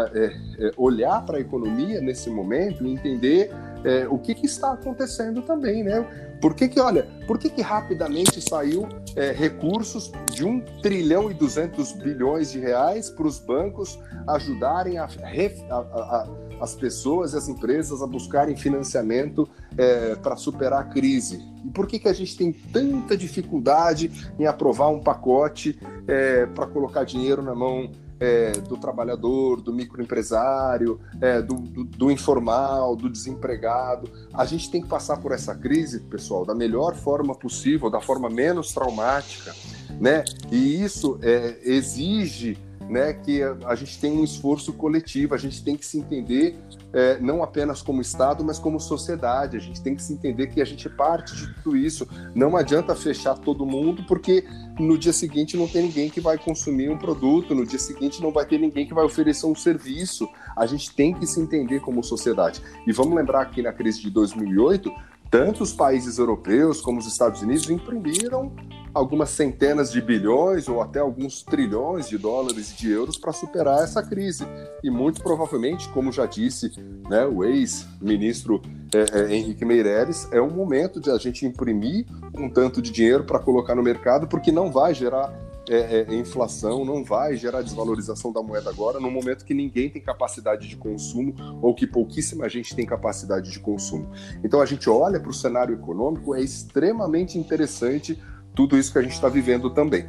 é, 0.60 0.72
olhar 0.78 1.26
para 1.26 1.38
a 1.38 1.42
economia 1.42 2.02
nesse 2.02 2.30
momento 2.30 2.86
e 2.86 2.92
entender 2.92 3.52
é, 3.84 4.08
o 4.08 4.18
que, 4.18 4.34
que, 4.34 4.46
está 4.46 4.74
acontecendo 4.74 5.42
também, 5.42 5.84
né? 5.84 6.06
Por 6.42 6.54
que, 6.54 6.68
que 6.68 6.80
olha, 6.80 7.08
por 7.26 7.38
que, 7.38 7.50
que 7.50 7.62
rapidamente 7.62 8.42
saiu 8.42 8.88
é, 9.16 9.32
recursos 9.32 10.12
de 10.32 10.46
1 10.46 10.62
trilhão 10.82 11.32
e 11.32 11.34
200 11.34 11.94
bilhões 11.94 12.52
de 12.52 12.60
reais 12.60 13.10
para 13.10 13.26
os 13.26 13.40
bancos 13.40 14.00
ajudarem 14.28 14.98
a, 14.98 15.06
a, 15.06 15.78
a, 15.78 16.28
as 16.60 16.76
pessoas 16.76 17.34
e 17.34 17.38
as 17.38 17.48
empresas 17.48 18.02
a 18.02 18.08
buscarem 18.08 18.56
financiamento 18.56 19.50
é, 19.78 20.16
para 20.16 20.36
superar 20.36 20.82
a 20.82 20.84
crise? 20.86 21.42
E 21.64 21.70
por 21.70 21.88
que, 21.88 22.00
que 22.00 22.08
a 22.08 22.14
gente 22.14 22.36
tem 22.38 22.52
tanta 22.52 23.16
dificuldade 23.16 24.12
em 24.40 24.46
aprovar 24.46 24.90
um 24.90 25.00
pacote 25.00 25.80
é, 26.08 26.46
para 26.46 26.66
colocar 26.68 27.04
dinheiro 27.04 27.42
na 27.42 27.54
mão 27.54 27.90
é, 28.20 28.52
do 28.52 28.78
trabalhador, 28.78 29.62
do 29.62 29.74
microempresário, 29.74 31.00
é, 31.22 31.42
do, 31.42 31.56
do, 31.56 31.84
do, 31.84 32.12
informal, 32.12 32.96
do 32.96 33.10
desempregado. 33.10 34.10
A 34.34 34.46
gente 34.46 34.72
tem 34.72 34.82
que 34.82 34.88
passar 34.88 35.18
por 35.18 35.32
essa 35.32 35.54
crise, 35.56 36.00
pessoal, 36.02 36.46
da 36.46 36.56
melhor 36.56 36.96
forma 36.96 37.36
possível, 37.36 37.90
da 37.90 38.02
forma 38.02 38.30
menos 38.30 38.74
traumática, 38.74 39.54
né? 40.00 40.24
E 40.52 40.82
isso 40.82 41.20
é, 41.22 41.60
exige 41.64 42.58
né, 42.90 43.14
que 43.14 43.42
a 43.44 43.76
gente 43.76 44.00
tem 44.00 44.12
um 44.12 44.24
esforço 44.24 44.74
coletivo, 44.74 45.36
a 45.36 45.38
gente 45.38 45.64
tem 45.64 45.76
que 45.76 45.86
se 45.86 45.98
entender 45.98 46.58
é, 46.94 47.20
não 47.20 47.44
apenas 47.44 47.82
como 47.82 48.02
Estado, 48.02 48.44
mas 48.44 48.58
como 48.58 48.80
sociedade. 48.80 49.58
A 49.58 49.60
gente 49.60 49.82
tem 49.82 49.96
que 49.96 50.02
se 50.02 50.14
entender 50.14 50.48
que 50.48 50.62
a 50.62 50.66
gente 50.66 50.88
é 50.88 50.90
parte 50.90 51.36
de 51.36 51.54
tudo 51.56 51.76
isso. 51.76 52.08
Não 52.34 52.56
adianta 52.56 52.96
fechar 52.96 53.38
todo 53.38 53.66
mundo, 53.66 54.04
porque 54.08 54.46
no 54.80 54.98
dia 54.98 55.14
seguinte 55.14 55.58
não 55.58 55.68
tem 55.68 55.84
ninguém 55.84 56.10
que 56.10 56.22
vai 56.22 56.38
consumir 56.38 56.90
um 56.90 56.98
produto, 56.98 57.54
no 57.54 57.66
dia 57.66 57.80
seguinte 57.80 58.22
não 58.22 58.32
vai 58.32 58.46
ter 58.46 58.58
ninguém 58.58 58.88
que 58.88 58.94
vai 58.94 59.06
oferecer 59.06 59.46
um 59.46 59.56
serviço. 59.56 60.28
A 60.56 60.66
gente 60.66 60.94
tem 60.96 61.14
que 61.14 61.28
se 61.28 61.40
entender 61.40 61.82
como 61.82 62.04
sociedade. 62.04 62.62
E 62.86 62.92
vamos 62.92 63.16
lembrar 63.16 63.46
que 63.46 63.62
na 63.62 63.74
crise 63.74 64.02
de 64.02 64.10
2008, 64.10 64.92
tanto 65.30 65.64
os 65.64 65.74
países 65.74 66.18
europeus 66.18 66.82
como 66.82 67.00
os 67.00 67.08
Estados 67.08 67.42
Unidos 67.42 67.70
imprimiram 67.70 68.52
algumas 68.94 69.30
centenas 69.30 69.92
de 69.92 70.02
bilhões 70.02 70.68
ou 70.68 70.82
até 70.82 71.00
alguns 71.00 71.44
trilhões 71.44 72.10
de 72.10 72.18
dólares 72.18 72.72
e 72.72 72.76
de 72.76 72.92
euros 72.92 73.18
para 73.18 73.32
superar 73.32 73.84
essa 73.84 74.02
crise. 74.02 74.46
E 74.84 74.90
muito 74.90 75.22
provavelmente, 75.22 75.88
como 75.90 76.12
já 76.12 76.26
disse 76.26 76.72
né, 77.08 77.26
o 77.26 77.44
ex-ministro 77.44 78.62
é, 78.94 79.20
é, 79.20 79.36
Henrique 79.36 79.66
Meirelles, 79.66 80.28
é 80.32 80.42
um 80.42 80.50
momento 80.50 81.00
de 81.00 81.12
a 81.12 81.18
gente 81.18 81.46
imprimir 81.46 82.06
um 82.36 82.50
tanto 82.50 82.82
de 82.82 82.92
dinheiro 82.92 83.24
para 83.24 83.40
colocar 83.40 83.76
no 83.76 83.84
mercado, 83.84 84.28
porque 84.28 84.52
não 84.52 84.72
vai 84.72 84.94
gerar 84.94 85.32
é, 85.70 86.06
é, 86.10 86.16
inflação, 86.16 86.86
não 86.86 87.04
vai 87.04 87.36
gerar 87.36 87.62
desvalorização 87.62 88.32
da 88.32 88.42
moeda 88.42 88.70
agora, 88.70 89.00
no 89.00 89.12
momento 89.12 89.46
que 89.46 89.54
ninguém 89.54 89.90
tem 89.90 90.02
capacidade 90.02 90.68
de 90.68 90.78
consumo 90.78 91.36
ou 91.62 91.74
que 91.74 91.86
pouquíssima 91.86 92.48
gente 92.48 92.76
tem 92.76 92.86
capacidade 92.86 93.52
de 93.52 93.60
consumo. 93.60 94.10
Então 94.44 94.62
a 94.62 94.66
gente 94.66 94.90
olha 94.90 95.20
para 95.20 95.30
o 95.30 95.34
cenário 95.34 95.76
econômico, 95.76 96.34
é 96.34 96.42
extremamente 96.42 97.38
interessante 97.38 98.22
tudo 98.56 98.78
isso 98.78 98.92
que 98.92 99.00
a 99.00 99.02
gente 99.02 99.14
está 99.14 99.30
vivendo 99.30 99.70
também. 99.70 100.08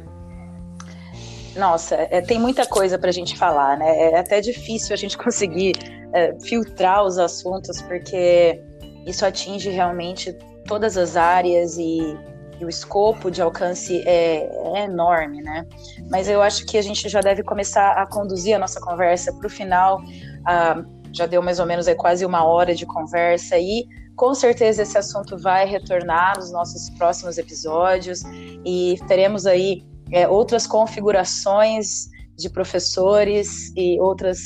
Nossa, 1.55 1.95
é, 1.95 2.21
tem 2.21 2.39
muita 2.39 2.65
coisa 2.65 2.97
para 2.97 3.09
a 3.09 3.13
gente 3.13 3.37
falar, 3.37 3.77
né? 3.77 4.11
É 4.11 4.19
até 4.19 4.39
difícil 4.39 4.93
a 4.93 4.97
gente 4.97 5.17
conseguir 5.19 5.73
é, 6.13 6.39
filtrar 6.39 7.03
os 7.03 7.17
assuntos, 7.17 7.81
porque 7.81 8.61
isso 9.05 9.25
atinge 9.25 9.69
realmente 9.69 10.33
todas 10.65 10.97
as 10.97 11.17
áreas 11.17 11.77
e, 11.77 12.17
e 12.59 12.65
o 12.65 12.69
escopo 12.69 13.31
de 13.31 13.41
alcance 13.41 14.01
é, 14.05 14.49
é, 14.75 14.83
enorme, 14.83 15.41
né? 15.41 15.65
Mas 16.09 16.27
eu 16.27 16.41
acho 16.41 16.65
que 16.65 16.77
a 16.77 16.81
gente 16.81 17.07
já 17.07 17.21
deve 17.21 17.43
começar 17.43 17.93
a 17.93 18.05
conduzir 18.05 18.55
a 18.55 18.59
nossa 18.59 18.79
conversa 18.81 19.31
para 19.33 19.47
o 19.47 19.49
final. 19.49 20.01
Ah, 20.45 20.83
já 21.11 21.25
deu 21.25 21.41
mais 21.41 21.59
ou 21.59 21.65
menos 21.65 21.87
é, 21.87 21.95
quase 21.95 22.25
uma 22.25 22.43
hora 22.43 22.75
de 22.75 22.85
conversa 22.85 23.57
e 23.57 23.87
com 24.15 24.33
certeza 24.35 24.83
esse 24.83 24.97
assunto 24.97 25.37
vai 25.37 25.65
retornar 25.65 26.37
nos 26.37 26.51
nossos 26.51 26.89
próximos 26.91 27.37
episódios 27.37 28.21
e 28.65 28.99
teremos 29.07 29.45
aí 29.45 29.83
é, 30.11 30.27
outras 30.27 30.67
configurações 30.67 32.09
de 32.37 32.49
professores 32.49 33.71
e 33.75 33.99
outras, 33.99 34.39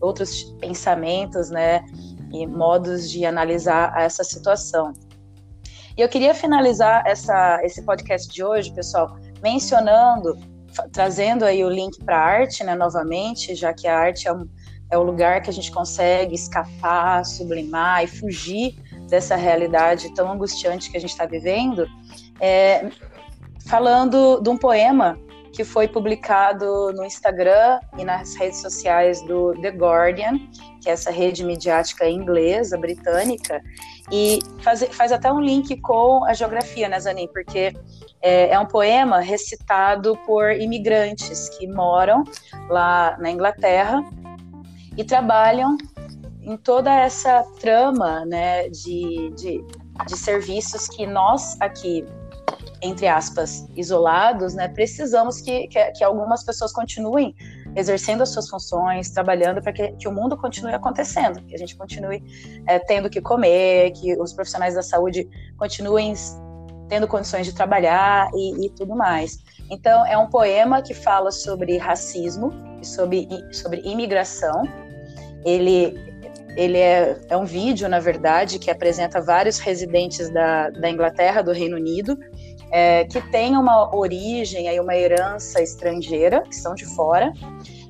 outros 0.00 0.42
pensamentos, 0.60 1.50
né, 1.50 1.84
e 2.32 2.46
modos 2.46 3.10
de 3.10 3.24
analisar 3.24 3.94
essa 3.96 4.24
situação. 4.24 4.92
E 5.96 6.00
eu 6.00 6.08
queria 6.08 6.34
finalizar 6.34 7.04
essa, 7.06 7.60
esse 7.62 7.82
podcast 7.82 8.28
de 8.32 8.42
hoje, 8.42 8.72
pessoal, 8.72 9.16
mencionando, 9.40 10.36
trazendo 10.92 11.44
aí 11.44 11.64
o 11.64 11.68
link 11.68 12.02
para 12.04 12.16
a 12.16 12.20
arte, 12.20 12.64
né, 12.64 12.74
novamente, 12.74 13.54
já 13.54 13.72
que 13.72 13.86
a 13.86 13.96
arte 13.96 14.26
é, 14.26 14.32
um, 14.32 14.48
é 14.90 14.98
o 14.98 15.04
lugar 15.04 15.40
que 15.40 15.50
a 15.50 15.52
gente 15.52 15.70
consegue 15.70 16.34
escapar, 16.34 17.24
sublimar 17.24 18.02
e 18.02 18.08
fugir 18.08 18.74
dessa 19.08 19.36
realidade 19.36 20.12
tão 20.14 20.32
angustiante 20.32 20.90
que 20.90 20.96
a 20.96 21.00
gente 21.00 21.10
está 21.10 21.26
vivendo, 21.26 21.86
é, 22.40 22.88
falando 23.66 24.40
de 24.40 24.48
um 24.48 24.56
poema 24.56 25.16
que 25.54 25.64
foi 25.64 25.86
publicado 25.86 26.92
no 26.92 27.04
Instagram 27.04 27.78
e 27.96 28.04
nas 28.04 28.34
redes 28.34 28.60
sociais 28.60 29.22
do 29.22 29.54
The 29.60 29.70
Guardian, 29.70 30.38
que 30.80 30.90
é 30.90 30.92
essa 30.92 31.10
rede 31.10 31.44
midiática 31.44 32.08
inglesa, 32.08 32.76
britânica, 32.76 33.62
e 34.10 34.40
faz, 34.60 34.82
faz 34.90 35.12
até 35.12 35.32
um 35.32 35.40
link 35.40 35.80
com 35.80 36.24
a 36.24 36.34
geografia, 36.34 36.88
né, 36.88 36.98
Zanin? 36.98 37.28
Porque 37.28 37.72
é, 38.20 38.50
é 38.50 38.58
um 38.58 38.66
poema 38.66 39.20
recitado 39.20 40.16
por 40.26 40.50
imigrantes 40.52 41.48
que 41.50 41.66
moram 41.68 42.24
lá 42.68 43.16
na 43.20 43.30
Inglaterra 43.30 44.02
e 44.96 45.04
trabalham 45.04 45.78
em 46.42 46.56
toda 46.56 46.92
essa 46.92 47.42
trama 47.60 48.24
né, 48.26 48.68
de, 48.68 49.32
de, 49.36 49.64
de 50.06 50.16
serviços 50.16 50.88
que 50.88 51.06
nós 51.06 51.56
aqui 51.60 52.04
entre 52.82 53.06
aspas, 53.06 53.66
isolados, 53.74 54.54
né, 54.54 54.68
precisamos 54.68 55.40
que, 55.40 55.68
que, 55.68 55.92
que, 55.92 56.04
algumas 56.04 56.44
pessoas 56.44 56.72
continuem 56.72 57.34
exercendo 57.74 58.22
as 58.22 58.28
suas 58.28 58.48
funções, 58.48 59.10
trabalhando 59.10 59.62
para 59.62 59.72
que, 59.72 59.92
que, 59.92 60.06
o 60.06 60.12
mundo 60.12 60.36
continue 60.36 60.72
acontecendo, 60.72 61.42
que 61.46 61.54
a 61.54 61.58
gente 61.58 61.74
continue 61.76 62.22
é, 62.66 62.78
tendo 62.78 63.08
que 63.08 63.20
comer, 63.20 63.92
que 63.92 64.14
os 64.20 64.32
profissionais 64.32 64.74
da 64.74 64.82
saúde 64.82 65.28
continuem 65.56 66.14
tendo 66.88 67.08
condições 67.08 67.46
de 67.46 67.54
trabalhar 67.54 68.28
e, 68.34 68.66
e 68.66 68.70
tudo 68.70 68.94
mais. 68.94 69.38
Então, 69.70 70.04
é 70.06 70.16
um 70.16 70.28
poema 70.28 70.82
que 70.82 70.94
fala 70.94 71.30
sobre 71.30 71.78
racismo 71.78 72.52
e 72.80 72.86
sobre, 72.86 73.26
sobre 73.52 73.80
imigração. 73.80 74.62
Ele, 75.44 75.98
ele 76.56 76.78
é, 76.78 77.18
é 77.28 77.36
um 77.36 77.44
vídeo, 77.44 77.88
na 77.88 77.98
verdade, 77.98 78.58
que 78.58 78.70
apresenta 78.70 79.20
vários 79.20 79.58
residentes 79.58 80.28
da, 80.30 80.70
da 80.70 80.90
Inglaterra, 80.90 81.42
do 81.42 81.52
Reino 81.52 81.76
Unido, 81.76 82.18
é, 82.74 83.04
que 83.04 83.20
têm 83.30 83.56
uma 83.56 83.94
origem, 83.94 84.68
aí, 84.68 84.80
uma 84.80 84.96
herança 84.96 85.62
estrangeira, 85.62 86.42
que 86.42 86.56
são 86.56 86.74
de 86.74 86.84
fora, 86.84 87.32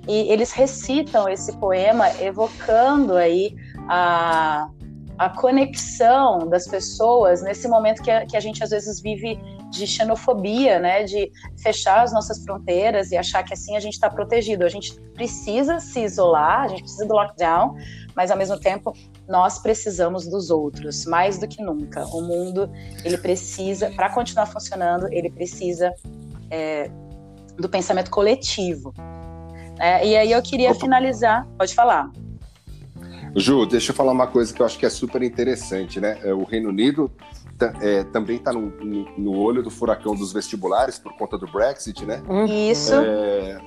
e 0.07 0.31
eles 0.31 0.53
recitam 0.53 1.27
esse 1.27 1.57
poema 1.57 2.11
evocando 2.20 3.16
aí 3.16 3.57
a, 3.88 4.68
a 5.16 5.31
conexão 5.31 6.47
das 6.51 6.68
pessoas 6.68 7.42
nesse 7.42 7.66
momento 7.66 8.03
que 8.03 8.11
a, 8.11 8.27
que 8.27 8.37
a 8.37 8.40
gente 8.40 8.62
às 8.62 8.68
vezes 8.68 9.01
vive 9.01 9.40
de 9.70 9.87
xenofobia, 9.87 10.79
né, 10.79 11.05
de 11.05 11.33
fechar 11.62 12.03
as 12.03 12.12
nossas 12.12 12.44
fronteiras 12.44 13.11
e 13.11 13.16
achar 13.16 13.42
que 13.42 13.55
assim 13.55 13.79
a 13.79 13.81
gente 13.81 13.94
está 13.94 14.11
protegido. 14.11 14.66
A 14.66 14.68
gente 14.68 15.01
precisa 15.14 15.81
se 15.81 16.01
isolar, 16.01 16.64
a 16.64 16.68
gente 16.68 16.83
precisa 16.83 17.07
do 17.07 17.14
lockdown, 17.14 17.75
mas 18.16 18.31
ao 18.31 18.37
mesmo 18.37 18.59
tempo 18.59 18.94
nós 19.29 19.59
precisamos 19.59 20.27
dos 20.27 20.50
outros 20.50 21.05
mais 21.07 21.38
do 21.38 21.48
que 21.48 21.62
nunca. 21.62 22.05
O 22.07 22.22
mundo 22.22 22.70
ele 23.05 23.18
precisa, 23.18 23.90
para 23.90 24.11
continuar 24.11 24.46
funcionando, 24.46 25.09
ele 25.12 25.31
precisa 25.31 25.92
é, 26.50 26.90
do 27.57 27.68
pensamento 27.68 28.11
coletivo. 28.11 28.94
É, 29.79 30.07
e 30.07 30.16
aí 30.16 30.33
eu 30.33 30.42
queria 30.42 30.70
Opa. 30.70 30.81
finalizar. 30.81 31.46
Pode 31.59 31.74
falar. 31.74 32.11
Ju, 33.37 33.66
deixa 33.66 33.90
eu 33.90 33.96
falar 33.96 34.12
uma 34.12 34.29
coisa 34.29 34.55
que 34.55 34.62
eu 34.62 34.66
acho 34.66 34.79
que 34.79 34.87
é 34.87 34.90
super 34.90 35.22
interessante, 35.22 36.00
né? 36.00 36.18
É, 36.22 36.33
o 36.33 36.44
Reino 36.44 36.68
Unido 36.68 37.11
é, 37.81 38.05
também 38.05 38.37
está 38.37 38.53
no, 38.53 38.70
no, 39.18 39.37
olho 39.37 39.62
do 39.62 39.70
furacão 39.70 40.14
dos 40.14 40.33
vestibulares 40.33 40.98
por 40.98 41.16
conta 41.16 41.37
do 41.37 41.46
Brexit, 41.46 42.05
né? 42.05 42.22
Isso. 42.70 42.94
É, 42.94 43.59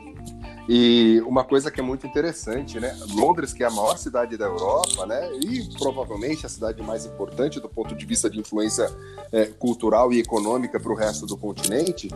e 0.67 1.21
uma 1.25 1.43
coisa 1.43 1.71
que 1.71 1.79
é 1.79 1.83
muito 1.83 2.05
interessante, 2.05 2.79
né? 2.79 2.97
Londres, 3.11 3.53
que 3.53 3.63
é 3.63 3.67
a 3.67 3.71
maior 3.71 3.97
cidade 3.97 4.35
da 4.35 4.45
Europa, 4.45 5.05
né? 5.05 5.31
E 5.41 5.63
provavelmente 5.77 6.45
a 6.45 6.49
cidade 6.49 6.81
mais 6.83 7.05
importante 7.05 7.59
do 7.59 7.69
ponto 7.69 7.95
de 7.95 8.05
vista 8.05 8.29
de 8.29 8.39
influência 8.39 8.89
é, 9.31 9.45
cultural 9.45 10.11
e 10.11 10.19
econômica 10.19 10.79
para 10.79 10.91
o 10.91 10.95
resto 10.95 11.25
do 11.25 11.37
continente, 11.37 12.09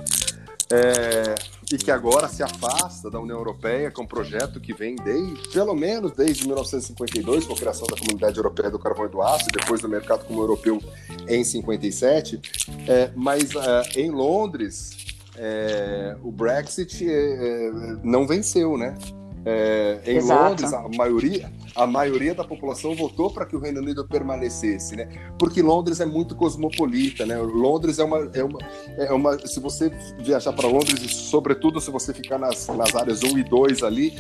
é, 0.72 1.36
e 1.72 1.78
que 1.78 1.92
agora 1.92 2.28
se 2.28 2.44
afasta 2.44 3.10
da 3.10 3.20
União 3.20 3.38
Europeia 3.38 3.92
com 3.92 4.04
um 4.04 4.08
projeto 4.08 4.60
que 4.60 4.74
vem 4.74 4.96
desde, 4.96 5.50
pelo 5.50 5.74
menos 5.74 6.12
desde 6.12 6.46
1952, 6.46 7.46
com 7.46 7.54
a 7.54 7.58
criação 7.58 7.88
da 7.88 7.98
Comunidade 7.98 8.38
Europeia 8.38 8.70
do 8.70 8.80
Carvão 8.80 9.06
e 9.06 9.10
do 9.10 9.22
Aço, 9.22 9.46
e 9.50 9.60
depois 9.60 9.82
do 9.82 9.88
mercado 9.88 10.26
como 10.26 10.42
europeu 10.42 10.82
em 11.28 11.44
57. 11.44 12.40
É, 12.88 13.12
mas 13.16 13.52
é, 13.56 14.02
em 14.02 14.12
Londres, 14.12 15.01
é, 15.38 16.16
o 16.24 16.32
Brexit 16.32 17.08
é, 17.08 17.14
é, 17.14 17.72
não 18.04 18.28
venceu, 18.28 18.78
né? 18.78 18.96
É, 19.44 20.00
em 20.06 20.18
Exato. 20.18 20.50
Londres, 20.50 20.72
a 20.72 20.88
maioria, 20.96 21.52
a 21.76 21.88
maioria 21.88 22.36
da 22.36 22.44
população 22.44 22.96
votou 22.96 23.32
para 23.32 23.44
que 23.44 23.56
o 23.56 23.60
Reino 23.60 23.82
Unido 23.82 24.08
permanecesse, 24.08 24.96
né? 24.96 25.08
Porque 25.40 25.64
Londres 25.64 26.00
é 26.00 26.06
muito 26.06 26.36
cosmopolita, 26.36 27.26
né? 27.26 27.38
Londres 27.38 27.98
é 27.98 28.04
uma, 28.04 28.30
é 28.34 28.44
uma, 28.44 28.60
é 28.98 29.12
uma 29.12 29.48
se 29.48 29.60
você 29.60 29.92
viajar 30.20 30.54
para 30.54 30.68
Londres, 30.68 31.02
e 31.02 31.10
sobretudo 31.10 31.82
se 31.82 31.90
você 31.90 32.14
ficar 32.14 32.38
nas, 32.38 32.68
nas 32.68 32.96
áreas 32.96 33.24
1 33.24 33.40
e 33.40 33.44
2 33.44 33.82
ali, 33.82 34.14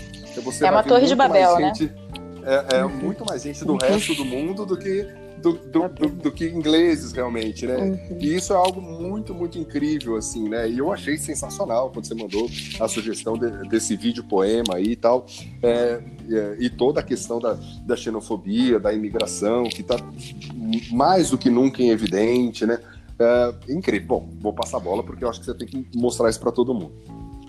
você 0.44 0.66
é 0.66 0.72
uma 0.72 0.84
torre 0.84 1.06
de 1.06 1.14
Babel, 1.14 1.60
né? 1.60 1.72
Gente, 1.76 1.94
é, 2.44 2.78
é 2.78 2.84
muito 2.86 3.24
mais 3.24 3.44
gente 3.44 3.64
do 3.64 3.74
uhum. 3.74 3.80
resto 3.80 4.16
do 4.16 4.26
mundo 4.26 4.66
do 4.66 4.76
que 4.76 5.08
do, 5.42 5.54
do, 5.54 5.90
do, 5.90 6.10
do, 6.10 6.32
que 6.32 6.46
ingleses 6.46 7.12
realmente, 7.12 7.66
né? 7.66 7.78
Uhum. 7.78 8.18
E 8.20 8.36
isso 8.36 8.54
é 8.54 8.56
algo 8.56 8.82
muito, 8.82 9.34
muito 9.34 9.58
incrível, 9.58 10.16
assim, 10.16 10.48
né? 10.48 10.70
E 10.70 10.78
eu 10.78 10.92
achei 10.92 11.18
sensacional 11.18 11.90
quando 11.90 12.06
você 12.06 12.14
mandou 12.14 12.50
a 12.80 12.88
sugestão 12.88 13.38
de, 13.38 13.50
desse 13.70 13.96
vídeo 13.96 14.24
poema 14.24 14.76
aí 14.76 14.92
e 14.92 14.96
tal. 14.96 15.26
É, 15.62 16.02
é, 16.30 16.56
e 16.60 16.70
toda 16.70 17.00
a 17.00 17.04
questão 17.04 17.40
da, 17.40 17.58
da 17.86 17.96
xenofobia, 17.96 18.80
da 18.80 18.94
imigração, 18.94 19.64
que 19.64 19.82
está 19.82 19.98
mais 20.92 21.30
do 21.32 21.38
que 21.38 21.50
nunca 21.50 21.82
em 21.82 21.90
evidente, 21.90 22.66
né? 22.66 22.80
É, 23.20 23.54
incrível. 23.70 24.08
Bom, 24.08 24.30
vou 24.40 24.54
passar 24.54 24.78
a 24.78 24.80
bola 24.80 25.04
porque 25.04 25.24
eu 25.24 25.30
acho 25.30 25.40
que 25.40 25.46
você 25.46 25.54
tem 25.54 25.68
que 25.68 25.88
mostrar 25.96 26.30
isso 26.30 26.40
para 26.40 26.52
todo 26.52 26.74
mundo. 26.74 26.94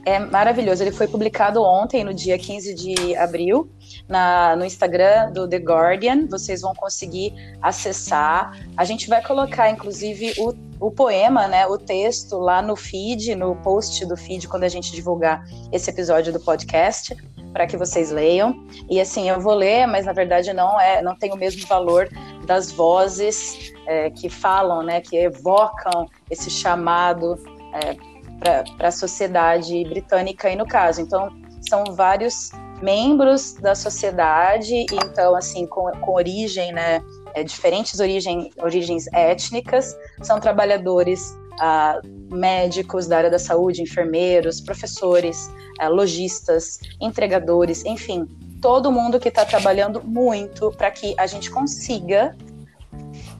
É 0.04 0.18
maravilhoso. 0.18 0.82
Ele 0.82 0.90
foi 0.90 1.06
publicado 1.06 1.62
ontem, 1.62 2.02
no 2.02 2.12
dia 2.12 2.36
15 2.36 2.74
de 2.74 3.16
abril, 3.16 3.70
na, 4.08 4.56
no 4.56 4.64
Instagram 4.64 5.30
do 5.32 5.48
The 5.48 5.58
Guardian. 5.58 6.26
Vocês 6.28 6.60
vão 6.60 6.74
conseguir 6.74 7.32
acessar. 7.60 8.58
A 8.76 8.84
gente 8.84 9.08
vai 9.08 9.22
colocar, 9.22 9.70
inclusive, 9.70 10.34
o, 10.38 10.54
o 10.80 10.90
poema, 10.90 11.46
né, 11.46 11.66
o 11.66 11.78
texto, 11.78 12.36
lá 12.38 12.60
no 12.60 12.74
feed, 12.74 13.36
no 13.36 13.54
post 13.56 14.04
do 14.04 14.16
feed, 14.16 14.48
quando 14.48 14.64
a 14.64 14.68
gente 14.68 14.90
divulgar 14.90 15.44
esse 15.70 15.88
episódio 15.88 16.32
do 16.32 16.40
podcast, 16.40 17.16
para 17.52 17.66
que 17.66 17.76
vocês 17.76 18.10
leiam. 18.10 18.66
E 18.90 19.00
assim, 19.00 19.30
eu 19.30 19.40
vou 19.40 19.54
ler, 19.54 19.86
mas 19.86 20.06
na 20.06 20.12
verdade 20.12 20.52
não 20.52 20.80
é, 20.80 21.00
não 21.00 21.14
tem 21.14 21.30
o 21.32 21.36
mesmo 21.36 21.64
valor 21.66 22.08
das 22.44 22.72
vozes 22.72 23.72
é, 23.86 24.10
que 24.10 24.28
falam, 24.28 24.82
né, 24.82 25.00
que 25.00 25.16
evocam 25.16 26.08
esse 26.28 26.50
chamado. 26.50 27.38
É, 27.74 28.11
para 28.42 28.88
a 28.88 28.92
sociedade 28.92 29.84
britânica 29.84 30.48
aí 30.48 30.56
no 30.56 30.66
caso. 30.66 31.00
Então, 31.00 31.30
são 31.68 31.84
vários 31.94 32.50
membros 32.82 33.54
da 33.54 33.74
sociedade, 33.74 34.86
então, 34.92 35.36
assim, 35.36 35.66
com, 35.66 35.90
com 36.00 36.12
origem, 36.12 36.72
né, 36.72 37.00
é, 37.34 37.44
diferentes 37.44 38.00
origem, 38.00 38.50
origens 38.60 39.06
étnicas, 39.12 39.96
são 40.20 40.40
trabalhadores 40.40 41.36
ah, 41.60 42.00
médicos 42.30 43.06
da 43.06 43.18
área 43.18 43.30
da 43.30 43.38
saúde, 43.38 43.82
enfermeiros, 43.82 44.60
professores, 44.60 45.50
ah, 45.78 45.88
lojistas, 45.88 46.80
entregadores, 47.00 47.84
enfim, 47.84 48.26
todo 48.60 48.90
mundo 48.90 49.20
que 49.20 49.28
está 49.28 49.44
trabalhando 49.44 50.02
muito 50.02 50.70
para 50.72 50.90
que 50.90 51.14
a 51.18 51.26
gente 51.26 51.50
consiga 51.50 52.36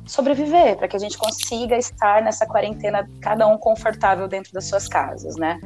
sobreviver, 0.06 0.76
para 0.76 0.88
que 0.88 0.96
a 0.96 0.98
gente 0.98 1.16
consiga 1.16 1.76
estar 1.76 2.22
nessa 2.22 2.46
quarentena, 2.46 3.08
cada 3.20 3.46
um 3.46 3.56
confortável 3.56 4.28
dentro 4.28 4.52
das 4.52 4.64
suas 4.66 4.88
casas, 4.88 5.36
né? 5.36 5.58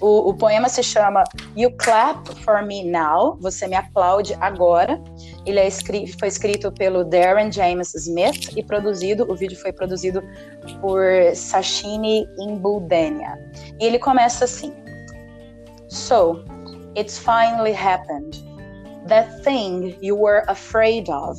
O, 0.00 0.30
o, 0.30 0.34
poema 0.34 0.68
se 0.68 0.82
chama 0.82 1.24
You 1.56 1.70
Clap 1.78 2.28
for 2.44 2.62
Me 2.62 2.84
Now, 2.84 3.38
Você 3.40 3.66
Me 3.66 3.76
Aplaude 3.76 4.34
Agora. 4.40 5.00
Ele 5.46 5.58
é 5.58 5.66
escrito, 5.66 6.18
foi 6.18 6.28
escrito 6.28 6.70
pelo 6.72 7.04
Darren 7.04 7.50
James 7.50 7.94
Smith 7.94 8.52
e 8.56 8.62
produzido, 8.62 9.30
o 9.30 9.34
vídeo 9.34 9.58
foi 9.58 9.72
produzido 9.72 10.22
por 10.80 11.02
Sashini 11.34 12.26
Imbudenia. 12.38 13.38
E 13.80 13.86
ele 13.86 13.98
começa 13.98 14.44
assim: 14.44 14.74
So, 15.88 16.44
it's 16.96 17.18
finally 17.18 17.72
happened. 17.72 18.44
That 19.08 19.42
thing 19.42 19.96
you 20.02 20.18
were 20.18 20.42
afraid 20.48 21.08
of 21.08 21.38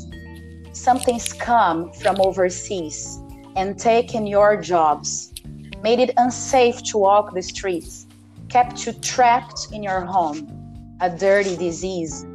something's 0.76 1.32
come 1.32 1.92
from 1.94 2.20
overseas 2.20 3.20
and 3.56 3.80
taken 3.80 4.28
your 4.28 4.60
jobs, 4.62 5.34
made 5.82 6.00
it 6.00 6.12
unsafe 6.18 6.84
to 6.84 6.98
walk 6.98 7.34
the 7.34 7.42
streets, 7.42 8.08
kept 8.50 8.86
you 8.86 8.92
trapped 8.94 9.68
in 9.72 9.82
your 9.82 10.02
home, 10.02 10.98
a 11.02 11.10
dirty 11.10 11.56
disease. 11.56 12.26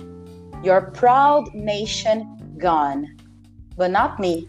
Your 0.63 0.91
proud 0.91 1.55
nation 1.55 2.55
gone. 2.59 3.17
But 3.77 3.91
not 3.91 4.19
me, 4.19 4.49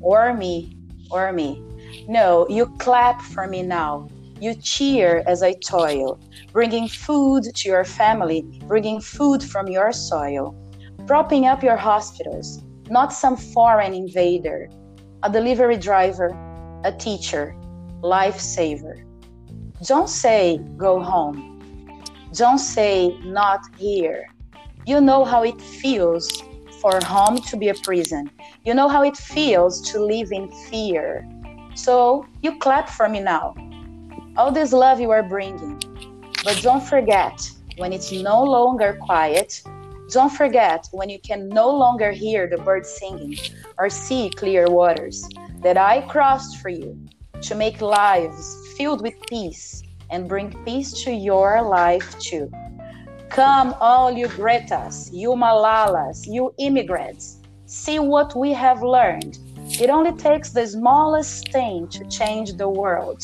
or 0.00 0.34
me, 0.34 0.76
or 1.10 1.32
me. 1.32 1.62
No, 2.08 2.46
you 2.48 2.66
clap 2.78 3.20
for 3.20 3.46
me 3.46 3.62
now. 3.62 4.08
You 4.40 4.54
cheer 4.54 5.22
as 5.26 5.42
I 5.42 5.52
toil, 5.52 6.18
bringing 6.52 6.88
food 6.88 7.44
to 7.54 7.68
your 7.68 7.84
family, 7.84 8.42
bringing 8.66 9.00
food 9.00 9.42
from 9.42 9.68
your 9.68 9.92
soil, 9.92 10.54
propping 11.06 11.46
up 11.46 11.62
your 11.62 11.76
hospitals, 11.76 12.62
not 12.90 13.12
some 13.12 13.36
foreign 13.36 13.94
invader, 13.94 14.68
a 15.22 15.30
delivery 15.30 15.76
driver, 15.76 16.28
a 16.84 16.92
teacher, 16.92 17.54
lifesaver. 18.02 19.04
don't 19.86 20.08
say 20.08 20.58
go 20.76 21.00
home. 21.00 21.46
Don't 22.32 22.58
say 22.58 23.16
not 23.24 23.60
here. 23.78 24.26
You 24.86 25.00
know 25.00 25.24
how 25.24 25.44
it 25.44 25.60
feels 25.60 26.42
for 26.80 26.98
home 27.04 27.38
to 27.42 27.56
be 27.56 27.68
a 27.68 27.74
prison. 27.74 28.30
You 28.64 28.74
know 28.74 28.88
how 28.88 29.04
it 29.04 29.16
feels 29.16 29.80
to 29.92 30.02
live 30.02 30.32
in 30.32 30.50
fear. 30.68 31.28
So 31.74 32.26
you 32.42 32.58
clap 32.58 32.88
for 32.88 33.08
me 33.08 33.20
now. 33.20 33.54
All 34.36 34.50
this 34.50 34.72
love 34.72 35.00
you 35.00 35.10
are 35.10 35.22
bringing. 35.22 35.78
But 36.44 36.60
don't 36.62 36.82
forget 36.82 37.38
when 37.76 37.92
it's 37.92 38.10
no 38.10 38.42
longer 38.42 38.98
quiet. 39.00 39.62
Don't 40.10 40.32
forget 40.32 40.88
when 40.90 41.08
you 41.08 41.20
can 41.20 41.48
no 41.48 41.70
longer 41.70 42.10
hear 42.10 42.48
the 42.48 42.58
birds 42.58 42.88
singing 42.88 43.38
or 43.78 43.88
see 43.88 44.28
clear 44.30 44.68
waters 44.68 45.24
that 45.62 45.76
I 45.76 46.00
crossed 46.00 46.56
for 46.58 46.68
you 46.68 46.98
to 47.42 47.54
make 47.54 47.80
lives 47.80 48.56
filled 48.76 49.02
with 49.02 49.14
peace 49.28 49.84
and 50.10 50.28
bring 50.28 50.52
peace 50.64 51.04
to 51.04 51.12
your 51.12 51.62
life 51.62 52.18
too. 52.18 52.50
Come, 53.28 53.76
all 53.80 54.10
you 54.10 54.26
Gretas, 54.26 55.10
you 55.12 55.30
Malalas, 55.30 56.26
you 56.26 56.52
immigrants, 56.58 57.38
see 57.66 58.00
what 58.00 58.36
we 58.36 58.52
have 58.52 58.82
learned. 58.82 59.38
It 59.80 59.90
only 59.90 60.12
takes 60.16 60.50
the 60.50 60.66
smallest 60.66 61.52
thing 61.52 61.86
to 61.88 62.04
change 62.08 62.54
the 62.54 62.68
world. 62.68 63.22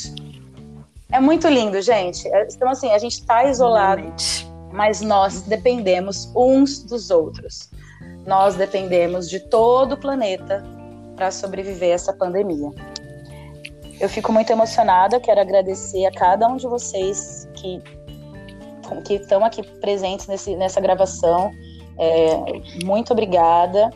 É 1.13 1.21
muito 1.21 1.49
lindo, 1.49 1.81
gente. 1.83 2.29
Então, 2.29 2.69
assim, 2.69 2.91
a 2.93 2.99
gente 2.99 3.15
está 3.15 3.45
isolado, 3.45 4.13
mas 4.73 5.01
nós 5.01 5.43
dependemos 5.43 6.31
uns 6.35 6.83
dos 6.83 7.11
outros. 7.11 7.71
Nós 8.27 8.57
dependemos 8.57 9.29
de 9.31 9.41
todo 9.41 9.93
o 9.93 9.97
planeta 9.97 10.65
para 11.15 11.31
sobreviver 11.31 11.91
a 11.91 11.95
essa 11.95 12.13
pandemia. 12.13 12.71
Eu 14.01 14.09
fico 14.09 14.31
muito 14.33 14.51
emocionada, 14.51 15.19
quero 15.19 15.41
agradecer 15.41 16.05
a 16.07 16.13
cada 16.13 16.47
um 16.49 16.57
de 16.57 16.67
vocês 16.67 17.49
que 17.55 17.83
que 19.05 19.15
estão 19.15 19.45
aqui 19.45 19.65
presentes 19.81 20.29
nesse, 20.29 20.55
nessa 20.55 20.81
gravação. 20.81 21.51
É, 21.99 22.85
muito 22.85 23.13
obrigada. 23.13 23.91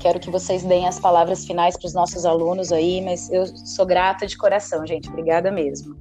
Quero 0.00 0.18
que 0.18 0.30
vocês 0.30 0.62
deem 0.64 0.86
as 0.86 0.98
palavras 0.98 1.46
finais 1.46 1.76
para 1.76 1.86
os 1.86 1.94
nossos 1.94 2.26
alunos 2.26 2.72
aí, 2.72 3.00
mas 3.00 3.30
eu 3.30 3.46
sou 3.46 3.86
grata 3.86 4.26
de 4.26 4.36
coração, 4.36 4.86
gente. 4.86 5.08
Obrigada 5.08 5.50
mesmo. 5.50 5.96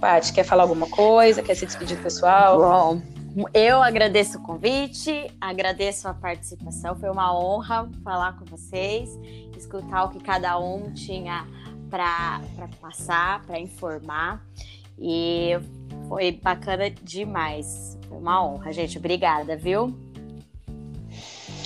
Paty, 0.00 0.32
quer 0.32 0.44
falar 0.44 0.62
alguma 0.62 0.88
coisa? 0.88 1.42
Quer 1.42 1.54
se 1.54 1.66
despedir 1.66 1.96
do 1.98 2.02
pessoal? 2.02 2.58
Bom, 2.58 3.02
eu 3.52 3.82
agradeço 3.82 4.38
o 4.38 4.42
convite, 4.42 5.30
agradeço 5.40 6.08
a 6.08 6.14
participação. 6.14 6.96
Foi 6.96 7.10
uma 7.10 7.38
honra 7.38 7.88
falar 8.02 8.38
com 8.38 8.44
vocês, 8.46 9.10
escutar 9.56 10.04
o 10.04 10.08
que 10.08 10.20
cada 10.20 10.58
um 10.58 10.92
tinha 10.92 11.46
para 11.90 12.40
passar, 12.80 13.44
para 13.44 13.60
informar. 13.60 14.42
E 14.98 15.50
foi 16.08 16.32
bacana 16.32 16.88
demais. 16.90 17.98
Foi 18.08 18.16
uma 18.16 18.42
honra, 18.44 18.72
gente. 18.72 18.96
Obrigada, 18.96 19.56
viu? 19.56 19.94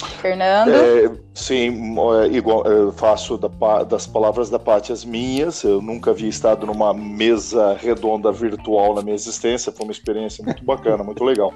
Fernando? 0.06 0.70
É, 0.70 1.10
sim, 1.34 1.94
é, 2.22 2.26
igual, 2.28 2.64
eu 2.66 2.92
faço 2.92 3.36
da, 3.36 3.48
das 3.84 4.06
palavras 4.06 4.50
da 4.50 4.58
Paty 4.58 4.92
as 4.92 5.04
minhas. 5.04 5.62
Eu 5.62 5.80
nunca 5.80 6.10
havia 6.10 6.28
estado 6.28 6.66
numa 6.66 6.92
mesa 6.92 7.74
redonda 7.74 8.30
virtual 8.32 8.94
na 8.94 9.02
minha 9.02 9.14
existência. 9.14 9.72
Foi 9.72 9.84
uma 9.84 9.92
experiência 9.92 10.44
muito 10.44 10.64
bacana, 10.64 11.02
muito 11.02 11.24
legal. 11.24 11.52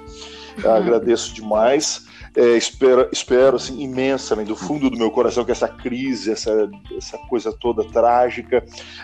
Eu 0.63 0.73
agradeço 0.73 1.33
demais. 1.33 2.05
É, 2.35 2.57
espero, 2.57 3.07
espero 3.13 3.55
assim, 3.55 3.81
imensamente, 3.81 4.49
do 4.49 4.57
fundo 4.57 4.89
do 4.89 4.97
meu 4.97 5.09
coração, 5.09 5.45
que 5.45 5.53
essa 5.53 5.69
crise, 5.69 6.31
essa, 6.31 6.69
essa 6.97 7.17
coisa 7.29 7.53
toda 7.53 7.85
trágica, 7.85 8.61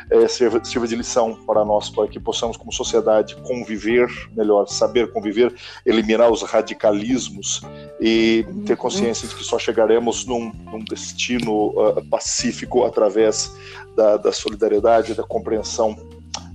é, 0.10 0.28
sirva, 0.28 0.62
sirva 0.66 0.86
de 0.86 0.98
lição 0.98 1.36
para 1.48 1.64
nós, 1.64 1.90
para 1.90 2.10
que 2.10 2.20
possamos, 2.20 2.58
como 2.58 2.74
sociedade, 2.74 3.38
conviver 3.38 4.10
melhor, 4.36 4.68
saber 4.68 5.14
conviver, 5.14 5.56
eliminar 5.86 6.30
os 6.30 6.42
radicalismos 6.42 7.62
e 8.02 8.46
ter 8.66 8.76
consciência 8.76 9.26
de 9.26 9.34
que 9.34 9.46
só 9.46 9.58
chegaremos 9.58 10.26
num, 10.26 10.52
num 10.70 10.84
destino 10.84 11.70
uh, 11.70 12.06
pacífico 12.10 12.84
através 12.84 13.56
da, 13.96 14.18
da 14.18 14.34
solidariedade, 14.34 15.14
da 15.14 15.24
compreensão 15.24 15.96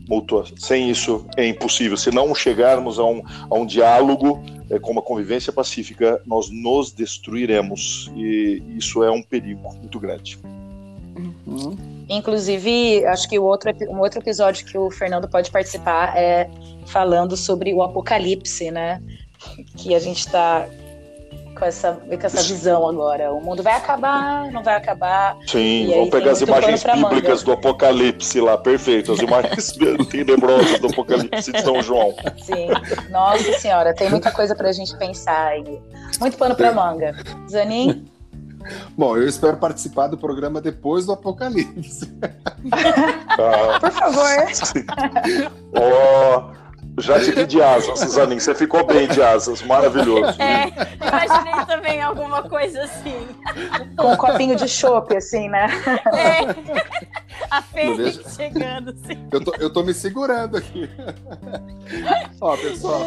mútua. 0.08 0.44
Sem 0.56 0.90
isso 0.90 1.26
é 1.36 1.46
impossível. 1.46 1.96
Se 1.96 2.10
não 2.10 2.34
chegarmos 2.34 2.98
a 2.98 3.04
um, 3.04 3.22
a 3.50 3.54
um 3.54 3.66
diálogo 3.66 4.42
é, 4.70 4.78
com 4.78 4.92
uma 4.92 5.02
convivência 5.02 5.52
pacífica, 5.52 6.20
nós 6.26 6.50
nos 6.50 6.92
destruiremos. 6.92 8.10
E 8.14 8.62
isso 8.76 9.02
é 9.02 9.10
um 9.10 9.22
perigo 9.22 9.74
muito 9.74 9.98
grande. 9.98 10.38
Uhum. 11.46 11.76
Inclusive, 12.08 13.04
acho 13.06 13.28
que 13.28 13.38
o 13.38 13.44
outro, 13.44 13.72
um 13.90 13.98
outro 13.98 14.20
episódio 14.20 14.64
que 14.64 14.78
o 14.78 14.90
Fernando 14.90 15.28
pode 15.28 15.50
participar 15.50 16.16
é 16.16 16.48
falando 16.86 17.36
sobre 17.36 17.74
o 17.74 17.82
apocalipse, 17.82 18.70
né? 18.70 19.02
Que 19.76 19.94
a 19.94 19.98
gente 19.98 20.18
está 20.18 20.68
com 21.56 21.64
essa, 21.64 21.92
com 21.94 22.26
essa 22.26 22.42
visão 22.42 22.88
agora. 22.88 23.32
O 23.32 23.40
mundo 23.40 23.62
vai 23.62 23.74
acabar, 23.74 24.50
não 24.52 24.62
vai 24.62 24.76
acabar. 24.76 25.36
Sim, 25.46 25.90
vamos 25.90 26.10
pegar 26.10 26.32
as 26.32 26.40
imagens 26.40 26.84
bíblicas 26.84 27.42
do 27.42 27.52
Apocalipse 27.52 28.40
lá, 28.40 28.58
perfeito. 28.58 29.12
As 29.12 29.20
imagens 29.20 29.72
tenebrosas 30.10 30.78
do 30.78 30.88
Apocalipse 30.88 31.50
de 31.50 31.62
São 31.62 31.82
João. 31.82 32.14
Sim, 32.38 32.68
nossa 33.10 33.58
senhora, 33.58 33.94
tem 33.94 34.10
muita 34.10 34.30
coisa 34.30 34.54
pra 34.54 34.70
gente 34.72 34.96
pensar 34.96 35.48
aí. 35.48 35.80
Muito 36.20 36.36
pano 36.36 36.54
pra 36.54 36.72
manga. 36.72 37.16
Zanin? 37.50 38.06
Bom, 38.96 39.16
eu 39.16 39.28
espero 39.28 39.56
participar 39.56 40.08
do 40.08 40.18
programa 40.18 40.60
depois 40.60 41.06
do 41.06 41.12
Apocalipse. 41.12 42.12
Ah, 43.38 43.78
Por 43.80 43.92
favor. 43.92 44.26
Ó. 45.74 46.55
Já 46.98 47.20
tive 47.20 47.46
de 47.46 47.60
asas, 47.60 47.98
Suzaninho. 47.98 48.40
Você 48.40 48.54
ficou 48.54 48.84
bem 48.86 49.06
de 49.06 49.22
asas, 49.22 49.62
maravilhoso. 49.62 50.40
É, 50.40 50.72
imaginei 50.96 51.66
também 51.66 52.00
alguma 52.00 52.42
coisa 52.42 52.82
assim. 52.82 53.26
Com 53.96 54.12
um 54.12 54.16
copinho 54.16 54.56
de 54.56 54.68
chope, 54.68 55.16
assim, 55.16 55.48
né? 55.48 55.68
É. 56.14 57.16
A 57.50 57.62
Fênix 57.62 58.34
chegando, 58.34 58.90
assim. 58.90 59.28
Eu 59.30 59.44
tô, 59.44 59.54
eu 59.58 59.70
tô 59.70 59.82
me 59.82 59.92
segurando 59.92 60.56
aqui. 60.56 60.88
Ó, 62.40 62.56
pessoal. 62.56 63.02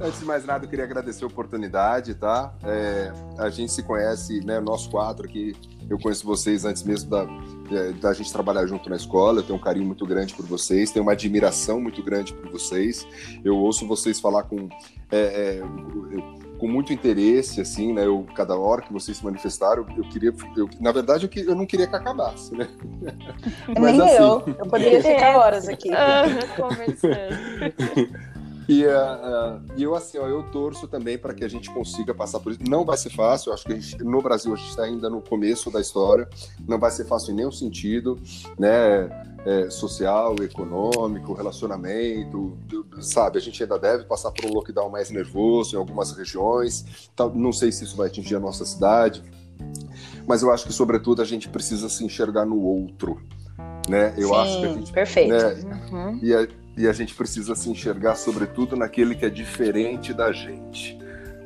Antes 0.00 0.20
de 0.20 0.26
mais 0.26 0.44
nada, 0.44 0.64
eu 0.64 0.68
queria 0.68 0.84
agradecer 0.84 1.24
a 1.24 1.26
oportunidade, 1.26 2.14
tá? 2.14 2.52
É, 2.64 3.12
a 3.38 3.48
gente 3.48 3.72
se 3.72 3.82
conhece, 3.82 4.44
né? 4.44 4.60
Nós 4.60 4.86
quatro 4.86 5.24
aqui, 5.24 5.54
eu 5.88 5.98
conheço 5.98 6.26
vocês 6.26 6.64
antes 6.64 6.82
mesmo 6.82 7.10
da, 7.10 7.26
é, 7.70 7.92
da 7.92 8.12
gente 8.12 8.32
trabalhar 8.32 8.66
junto 8.66 8.88
na 8.88 8.96
escola. 8.96 9.40
Eu 9.40 9.42
tenho 9.42 9.58
um 9.58 9.62
carinho 9.62 9.86
muito 9.86 10.06
grande 10.06 10.34
por 10.34 10.46
vocês, 10.46 10.90
tenho 10.90 11.04
uma 11.04 11.12
admiração 11.12 11.80
muito 11.80 12.02
grande 12.02 12.32
por 12.32 12.50
vocês. 12.50 13.06
Eu 13.44 13.56
ouço 13.56 13.86
vocês 13.86 14.20
falar 14.20 14.44
com, 14.44 14.68
é, 15.10 15.18
é, 15.18 15.62
com 16.58 16.68
muito 16.68 16.92
interesse, 16.92 17.60
assim, 17.60 17.92
né? 17.92 18.06
Eu, 18.06 18.26
cada 18.34 18.56
hora 18.56 18.82
que 18.82 18.92
vocês 18.92 19.18
se 19.18 19.24
manifestaram, 19.24 19.86
eu 19.96 20.04
queria, 20.04 20.32
eu, 20.56 20.68
na 20.80 20.92
verdade, 20.92 21.28
eu, 21.34 21.44
eu 21.44 21.54
não 21.54 21.66
queria 21.66 21.86
que 21.86 21.94
acabasse, 21.94 22.54
né? 22.54 22.68
Mas, 23.78 23.96
Nem 23.96 24.00
assim, 24.00 24.22
eu, 24.22 24.42
eu 24.58 24.66
poderia 24.66 25.02
ficar 25.04 25.36
horas 25.36 25.68
aqui. 25.68 25.90
conversando. 26.56 28.33
E, 28.68 28.84
uh, 28.84 29.60
eu, 29.76 29.94
assim, 29.94 30.18
ó, 30.18 30.26
eu 30.26 30.42
torço 30.44 30.88
também 30.88 31.18
para 31.18 31.34
que 31.34 31.44
a 31.44 31.48
gente 31.48 31.70
consiga 31.70 32.14
passar 32.14 32.40
por 32.40 32.52
isso. 32.52 32.60
Não 32.68 32.84
vai 32.84 32.96
ser 32.96 33.10
fácil, 33.10 33.50
eu 33.50 33.54
acho 33.54 33.64
que 33.64 33.80
gente, 33.80 34.02
no 34.02 34.22
Brasil 34.22 34.52
a 34.52 34.56
gente 34.56 34.70
está 34.70 34.84
ainda 34.84 35.10
no 35.10 35.20
começo 35.20 35.70
da 35.70 35.80
história, 35.80 36.28
não 36.66 36.78
vai 36.78 36.90
ser 36.90 37.04
fácil 37.04 37.32
em 37.32 37.36
nenhum 37.36 37.52
sentido, 37.52 38.18
né? 38.58 39.34
É, 39.46 39.68
social, 39.68 40.34
econômico, 40.42 41.34
relacionamento, 41.34 42.56
sabe? 42.98 43.36
A 43.36 43.40
gente 43.42 43.62
ainda 43.62 43.78
deve 43.78 44.04
passar 44.04 44.30
por 44.30 44.46
um 44.46 44.54
lockdown 44.54 44.88
mais 44.88 45.10
nervoso 45.10 45.76
em 45.76 45.78
algumas 45.78 46.12
regiões. 46.12 47.10
Não 47.34 47.52
sei 47.52 47.70
se 47.70 47.84
isso 47.84 47.94
vai 47.94 48.06
atingir 48.06 48.36
a 48.36 48.40
nossa 48.40 48.64
cidade, 48.64 49.22
mas 50.26 50.42
eu 50.42 50.50
acho 50.50 50.66
que, 50.66 50.72
sobretudo, 50.72 51.20
a 51.20 51.24
gente 51.24 51.48
precisa 51.48 51.88
se 51.88 52.02
enxergar 52.02 52.46
no 52.46 52.58
outro, 52.58 53.20
né? 53.88 54.14
Eu 54.16 54.28
Sim, 54.28 54.34
acho 54.34 54.60
que 54.60 54.66
a 54.66 54.72
gente, 54.72 54.92
perfeito. 54.92 55.34
Né? 55.34 55.88
Uhum. 55.92 56.18
E, 56.22 56.34
a, 56.34 56.48
e 56.76 56.88
a 56.88 56.92
gente 56.92 57.14
precisa 57.14 57.54
se 57.54 57.70
enxergar, 57.70 58.16
sobretudo, 58.16 58.76
naquele 58.76 59.14
que 59.14 59.24
é 59.24 59.30
diferente 59.30 60.12
da 60.12 60.32
gente. 60.32 60.98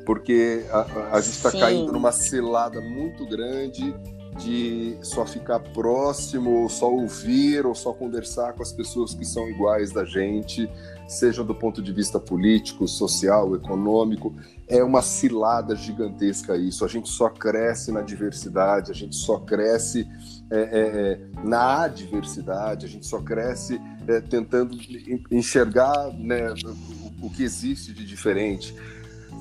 Porque 0.05 0.65
a, 0.71 1.15
a 1.17 1.21
gente 1.21 1.35
está 1.35 1.51
caindo 1.51 1.91
numa 1.91 2.11
cilada 2.11 2.81
muito 2.81 3.25
grande 3.27 3.93
de 4.37 4.97
só 5.03 5.25
ficar 5.25 5.59
próximo, 5.59 6.61
ou 6.61 6.69
só 6.69 6.91
ouvir, 6.91 7.65
ou 7.65 7.75
só 7.75 7.93
conversar 7.93 8.53
com 8.53 8.63
as 8.63 8.71
pessoas 8.71 9.13
que 9.13 9.25
são 9.25 9.49
iguais 9.49 9.91
da 9.91 10.05
gente, 10.05 10.69
seja 11.07 11.43
do 11.43 11.53
ponto 11.53 11.81
de 11.81 11.91
vista 11.91 12.19
político, 12.19 12.87
social, 12.87 13.55
econômico. 13.55 14.33
É 14.67 14.83
uma 14.83 15.01
cilada 15.01 15.75
gigantesca 15.75 16.55
isso. 16.55 16.85
A 16.85 16.87
gente 16.87 17.09
só 17.09 17.29
cresce 17.29 17.91
na 17.91 18.01
diversidade, 18.01 18.91
a 18.91 18.95
gente 18.95 19.15
só 19.15 19.39
cresce 19.39 20.07
é, 20.51 20.57
é, 20.57 20.61
é, 20.61 21.19
na 21.43 21.83
adversidade, 21.83 22.85
a 22.85 22.89
gente 22.89 23.05
só 23.05 23.19
cresce 23.19 23.79
é, 24.07 24.19
tentando 24.19 24.75
enxergar 25.29 26.11
né, 26.17 26.51
o, 27.21 27.27
o, 27.27 27.29
que 27.29 27.43
existe 27.43 27.93
de 27.93 28.03
diferente. 28.03 28.73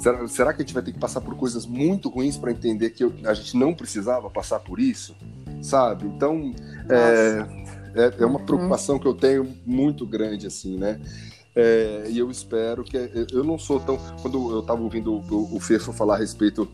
Será, 0.01 0.29
será, 0.29 0.53
que 0.53 0.61
a 0.61 0.65
gente 0.65 0.75
vai 0.75 0.83
ter 0.83 0.93
que 0.93 0.99
passar 0.99 1.23
por 1.23 1.35
coisas 1.35 1.65
muito 1.65 2.11
ruins 2.11 2.37
para 2.37 2.51
entender 2.51 2.91
que 2.91 3.03
eu, 3.03 3.15
a 3.25 3.33
gente 3.33 3.57
não 3.57 3.75
precisava 3.75 4.29
passar 4.29 4.61
por 4.61 4.79
isso? 4.79 5.17
Sabe? 5.63 6.07
Então, 6.07 6.55
é, 6.89 7.69
É, 7.95 8.23
é 8.23 8.27
uma 8.27 8.39
uhum. 8.39 8.45
preocupação 8.45 8.97
uhum. 8.97 9.01
que 9.01 9.09
eu 9.09 9.15
tenho 9.15 9.57
muito 9.65 10.07
grande, 10.07 10.47
assim, 10.47 10.77
né? 10.77 11.01
E 12.09 12.17
eu 12.17 12.31
espero 12.31 12.85
que. 12.85 12.97
Eu 13.33 13.43
não 13.43 13.59
sou 13.59 13.81
tão. 13.81 13.99
Quando 14.23 14.53
eu 14.53 14.61
estava 14.61 14.81
ouvindo 14.81 15.15
o, 15.15 15.57
o 15.57 15.59
Fefo 15.59 15.93
falar 15.93 16.15
a 16.15 16.19
respeito 16.19 16.69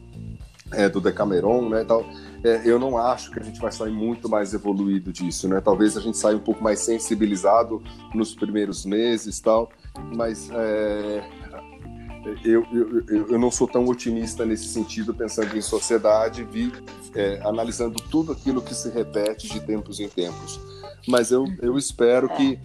do 0.93 1.01
Decameron, 1.01 1.71
né, 1.71 1.85
tal, 1.85 2.05
é, 2.45 2.61
eu 2.63 2.79
não 2.79 2.99
acho 2.99 3.31
que 3.31 3.41
a 3.41 3.43
gente 3.43 3.59
vai 3.59 3.73
sair 3.73 3.91
muito 3.91 4.29
mais 4.29 4.53
evoluído 4.53 5.11
disso, 5.11 5.49
né? 5.49 5.63
Talvez 5.63 5.97
a 5.97 6.01
gente 6.01 6.19
saia 6.19 6.37
um 6.37 6.41
pouco 6.41 6.63
mais 6.63 6.79
sensibilizado 6.81 7.83
nos 8.15 8.35
primeiros 8.35 8.85
meses, 8.85 9.41
tal, 9.41 9.71
mas 10.15 10.51
é, 10.53 11.25
eu, 12.45 12.67
eu, 12.71 13.27
eu, 13.29 13.39
não 13.39 13.51
sou 13.51 13.67
tão 13.67 13.87
otimista 13.87 14.45
nesse 14.45 14.69
sentido, 14.69 15.15
pensando 15.15 15.57
em 15.57 15.63
sociedade, 15.63 16.45
vi, 16.45 16.71
é, 17.15 17.41
analisando 17.45 17.97
tudo 18.11 18.33
aquilo 18.33 18.61
que 18.61 18.75
se 18.75 18.91
repete 18.91 19.49
de 19.49 19.61
tempos 19.61 19.99
em 19.99 20.09
tempos. 20.09 20.61
Mas 21.09 21.31
eu, 21.31 21.47
eu 21.63 21.79
espero 21.79 22.29
que, 22.29 22.59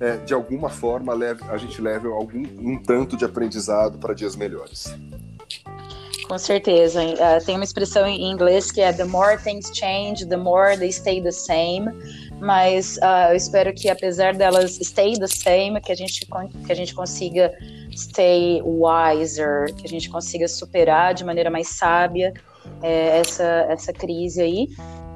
é, 0.00 0.16
de 0.16 0.34
alguma 0.34 0.68
forma, 0.68 1.14
leve, 1.14 1.44
a 1.48 1.56
gente 1.56 1.80
leve 1.80 2.08
algum, 2.08 2.42
um 2.58 2.82
tanto 2.82 3.16
de 3.16 3.24
aprendizado 3.24 3.98
para 3.98 4.12
dias 4.12 4.34
melhores. 4.34 4.92
Com 6.30 6.38
certeza. 6.38 7.02
Uh, 7.02 7.44
tem 7.44 7.56
uma 7.56 7.64
expressão 7.64 8.06
em 8.06 8.30
inglês 8.30 8.70
que 8.70 8.80
é 8.80 8.92
the 8.92 9.02
more 9.02 9.36
things 9.36 9.68
change, 9.74 10.24
the 10.24 10.36
more 10.36 10.78
they 10.78 10.92
stay 10.92 11.20
the 11.20 11.32
same. 11.32 11.90
Mas 12.38 12.98
uh, 12.98 13.30
eu 13.30 13.36
espero 13.36 13.74
que, 13.74 13.88
apesar 13.88 14.36
delas 14.36 14.78
stay 14.80 15.18
the 15.18 15.26
same, 15.26 15.80
que 15.80 15.90
a 15.90 15.94
gente, 15.96 16.24
que 16.64 16.70
a 16.70 16.74
gente 16.76 16.94
consiga 16.94 17.52
stay 17.96 18.62
wiser, 18.62 19.74
que 19.74 19.84
a 19.84 19.88
gente 19.88 20.08
consiga 20.08 20.46
superar 20.46 21.14
de 21.14 21.24
maneira 21.24 21.50
mais 21.50 21.66
sábia 21.66 22.32
é, 22.80 23.18
essa, 23.18 23.66
essa 23.68 23.92
crise 23.92 24.40
aí. 24.40 24.68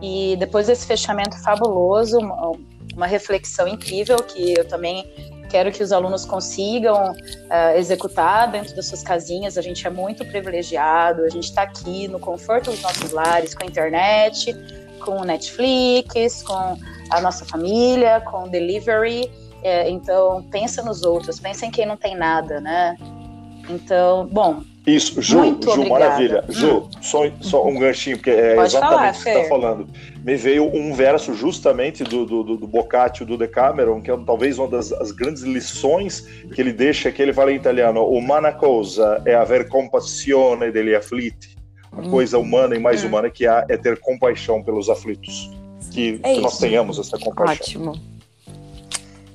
E 0.03 0.35
depois 0.37 0.67
desse 0.67 0.85
fechamento 0.85 1.41
fabuloso, 1.45 2.19
uma, 2.19 2.51
uma 2.93 3.07
reflexão 3.07 3.69
incrível 3.69 4.17
que 4.17 4.55
eu 4.59 4.67
também 4.67 5.07
quero 5.55 5.71
que 5.71 5.85
os 5.85 5.93
alunos 5.93 6.25
consigam 6.25 7.13
uh, 7.13 7.79
executar 7.79 8.51
dentro 8.51 8.75
das 8.75 8.87
suas 8.87 9.05
casinhas. 9.05 9.57
A 9.57 9.63
gente 9.63 9.87
é 9.87 9.91
muito 9.91 10.25
privilegiado, 10.25 11.23
a 11.23 11.29
gente 11.29 11.45
está 11.45 11.63
aqui 11.63 12.09
no 12.09 12.19
conforto 12.19 12.73
dos 12.73 12.83
nossos 12.83 13.13
lares, 13.13 13.55
com 13.55 13.63
a 13.63 13.67
internet, 13.67 14.53
com 14.99 15.21
o 15.21 15.25
Netflix, 15.25 16.43
com 16.43 16.77
a 17.09 17.21
nossa 17.21 17.45
família, 17.45 18.21
com 18.23 18.47
o 18.47 18.49
delivery. 18.49 19.31
É, 19.63 19.89
então, 19.89 20.43
pensa 20.51 20.83
nos 20.83 21.05
outros, 21.05 21.39
pensa 21.39 21.65
em 21.67 21.71
quem 21.71 21.87
não 21.87 21.97
tem 21.97 22.17
nada, 22.17 22.61
né? 22.61 22.97
Então, 23.69 24.27
bom, 24.27 24.63
isso, 24.87 25.21
Ju, 25.23 25.39
Ju, 25.39 25.71
obrigada. 25.71 25.89
maravilha. 25.89 26.45
Ju, 26.49 26.77
hum. 26.77 26.89
só, 27.01 27.23
só 27.41 27.67
um 27.67 27.79
ganchinho, 27.79 28.19
porque 28.19 28.31
é 28.31 28.55
Pode 28.55 28.69
exatamente 28.69 28.99
falar, 28.99 29.09
o 29.09 29.13
que 29.13 29.19
você 29.19 29.31
está 29.31 29.49
falando. 29.49 29.89
Me 30.23 30.37
veio 30.37 30.77
um 30.77 30.93
verso 30.93 31.33
justamente 31.33 32.05
do, 32.05 32.27
do, 32.27 32.43
do, 32.43 32.57
do 32.59 32.67
Boccaccio, 32.67 33.25
do 33.25 33.39
Decameron, 33.39 34.03
que 34.03 34.11
é 34.11 34.17
talvez 34.27 34.59
uma 34.59 34.69
das 34.69 34.91
grandes 35.13 35.43
lições 35.43 36.21
que 36.55 36.61
ele 36.61 36.73
deixa, 36.73 37.11
que 37.11 37.23
ele 37.23 37.33
fala 37.33 37.53
em 37.53 37.57
italiano, 37.57 38.05
umana 38.05 38.53
cosa 38.53 39.23
é 39.25 39.35
aver 39.35 39.69
compassione 39.69 40.71
degli 40.71 40.95
afflitti. 40.95 41.57
A 41.91 42.01
hum. 42.01 42.11
coisa 42.11 42.39
humana 42.39 42.77
e 42.77 42.79
mais 42.79 43.03
hum. 43.03 43.09
humana 43.09 43.31
que 43.31 43.47
há 43.47 43.65
é 43.71 43.79
ter 43.79 43.99
compaixão 44.01 44.63
pelos 44.63 44.91
aflitos. 44.91 45.51
Que, 45.93 46.21
é 46.23 46.35
que 46.35 46.41
nós 46.41 46.59
tenhamos 46.59 46.99
essa 46.99 47.19
compaixão. 47.19 47.89
Ótimo. 47.89 48.15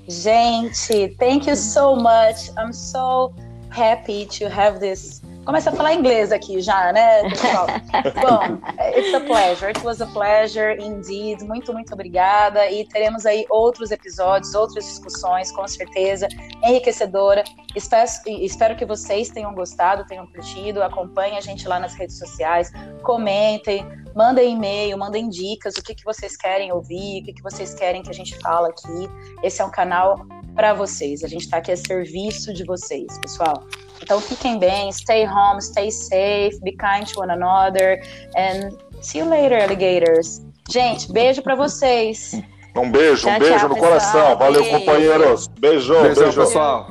Gente, 0.07 1.15
thank 1.17 1.47
you 1.47 1.55
so 1.55 1.95
much. 1.95 2.49
I'm 2.57 2.73
so 2.73 3.31
happy 3.71 4.25
to 4.25 4.49
have 4.49 4.79
this 4.79 5.21
Começa 5.49 5.71
a 5.71 5.73
falar 5.73 5.95
inglês 5.95 6.31
aqui 6.31 6.61
já, 6.61 6.93
né, 6.93 7.27
pessoal? 7.27 7.65
Bom, 8.21 8.61
it's 8.95 9.13
a 9.15 9.19
pleasure. 9.21 9.71
It 9.71 9.83
was 9.83 9.99
a 9.99 10.05
pleasure 10.05 10.79
indeed. 10.79 11.41
Muito, 11.43 11.73
muito 11.73 11.91
obrigada. 11.91 12.69
E 12.69 12.85
teremos 12.85 13.25
aí 13.25 13.47
outros 13.49 13.89
episódios, 13.89 14.53
outras 14.53 14.85
discussões, 14.85 15.51
com 15.51 15.67
certeza, 15.67 16.27
enriquecedora. 16.63 17.43
Espero, 17.75 18.07
espero 18.27 18.75
que 18.75 18.85
vocês 18.85 19.29
tenham 19.29 19.55
gostado, 19.55 20.05
tenham 20.05 20.27
curtido. 20.27 20.83
Acompanhem 20.83 21.37
a 21.37 21.41
gente 21.41 21.67
lá 21.67 21.79
nas 21.79 21.95
redes 21.95 22.19
sociais, 22.19 22.71
comentem, 23.01 23.83
mandem 24.19 24.53
e-mail, 24.53 24.97
mandem 24.97 25.29
dicas, 25.29 25.75
o 25.75 25.81
que, 25.81 25.95
que 25.95 26.03
vocês 26.03 26.35
querem 26.35 26.73
ouvir, 26.73 27.21
o 27.21 27.23
que, 27.23 27.31
que 27.31 27.41
vocês 27.41 27.73
querem 27.73 28.03
que 28.03 28.09
a 28.09 28.13
gente 28.13 28.37
fala 28.39 28.67
aqui. 28.67 29.09
Esse 29.41 29.61
é 29.61 29.65
um 29.65 29.71
canal 29.71 30.25
para 30.53 30.73
vocês. 30.73 31.23
A 31.23 31.27
gente 31.29 31.43
está 31.43 31.59
aqui 31.59 31.71
a 31.71 31.77
serviço 31.77 32.53
de 32.53 32.65
vocês, 32.65 33.17
pessoal. 33.19 33.63
Então 34.03 34.19
fiquem 34.19 34.59
bem, 34.59 34.91
stay 34.91 35.25
home, 35.25 35.61
stay 35.61 35.89
safe, 35.89 36.59
be 36.63 36.71
kind 36.71 37.07
to 37.07 37.21
one 37.21 37.31
another, 37.31 38.01
and 38.35 38.77
see 39.01 39.19
you 39.19 39.29
later, 39.29 39.63
alligators. 39.63 40.41
Gente, 40.69 41.09
beijo 41.13 41.41
para 41.41 41.55
vocês. 41.55 42.33
Um 42.75 42.91
beijo, 42.91 43.21
tchau, 43.21 43.35
um 43.35 43.39
beijo 43.39 43.57
tchau, 43.57 43.69
no 43.69 43.75
pessoal. 43.75 43.89
coração. 43.89 44.37
Valeu, 44.37 44.63
beijo. 44.63 44.79
companheiros. 44.79 45.47
Beijo, 45.47 45.93
beijo, 46.01 46.21
beijo. 46.21 46.41
pessoal. 46.41 46.87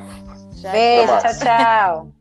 Beijo, 0.63 1.13
tchau, 1.19 1.39
tchau. 1.39 2.18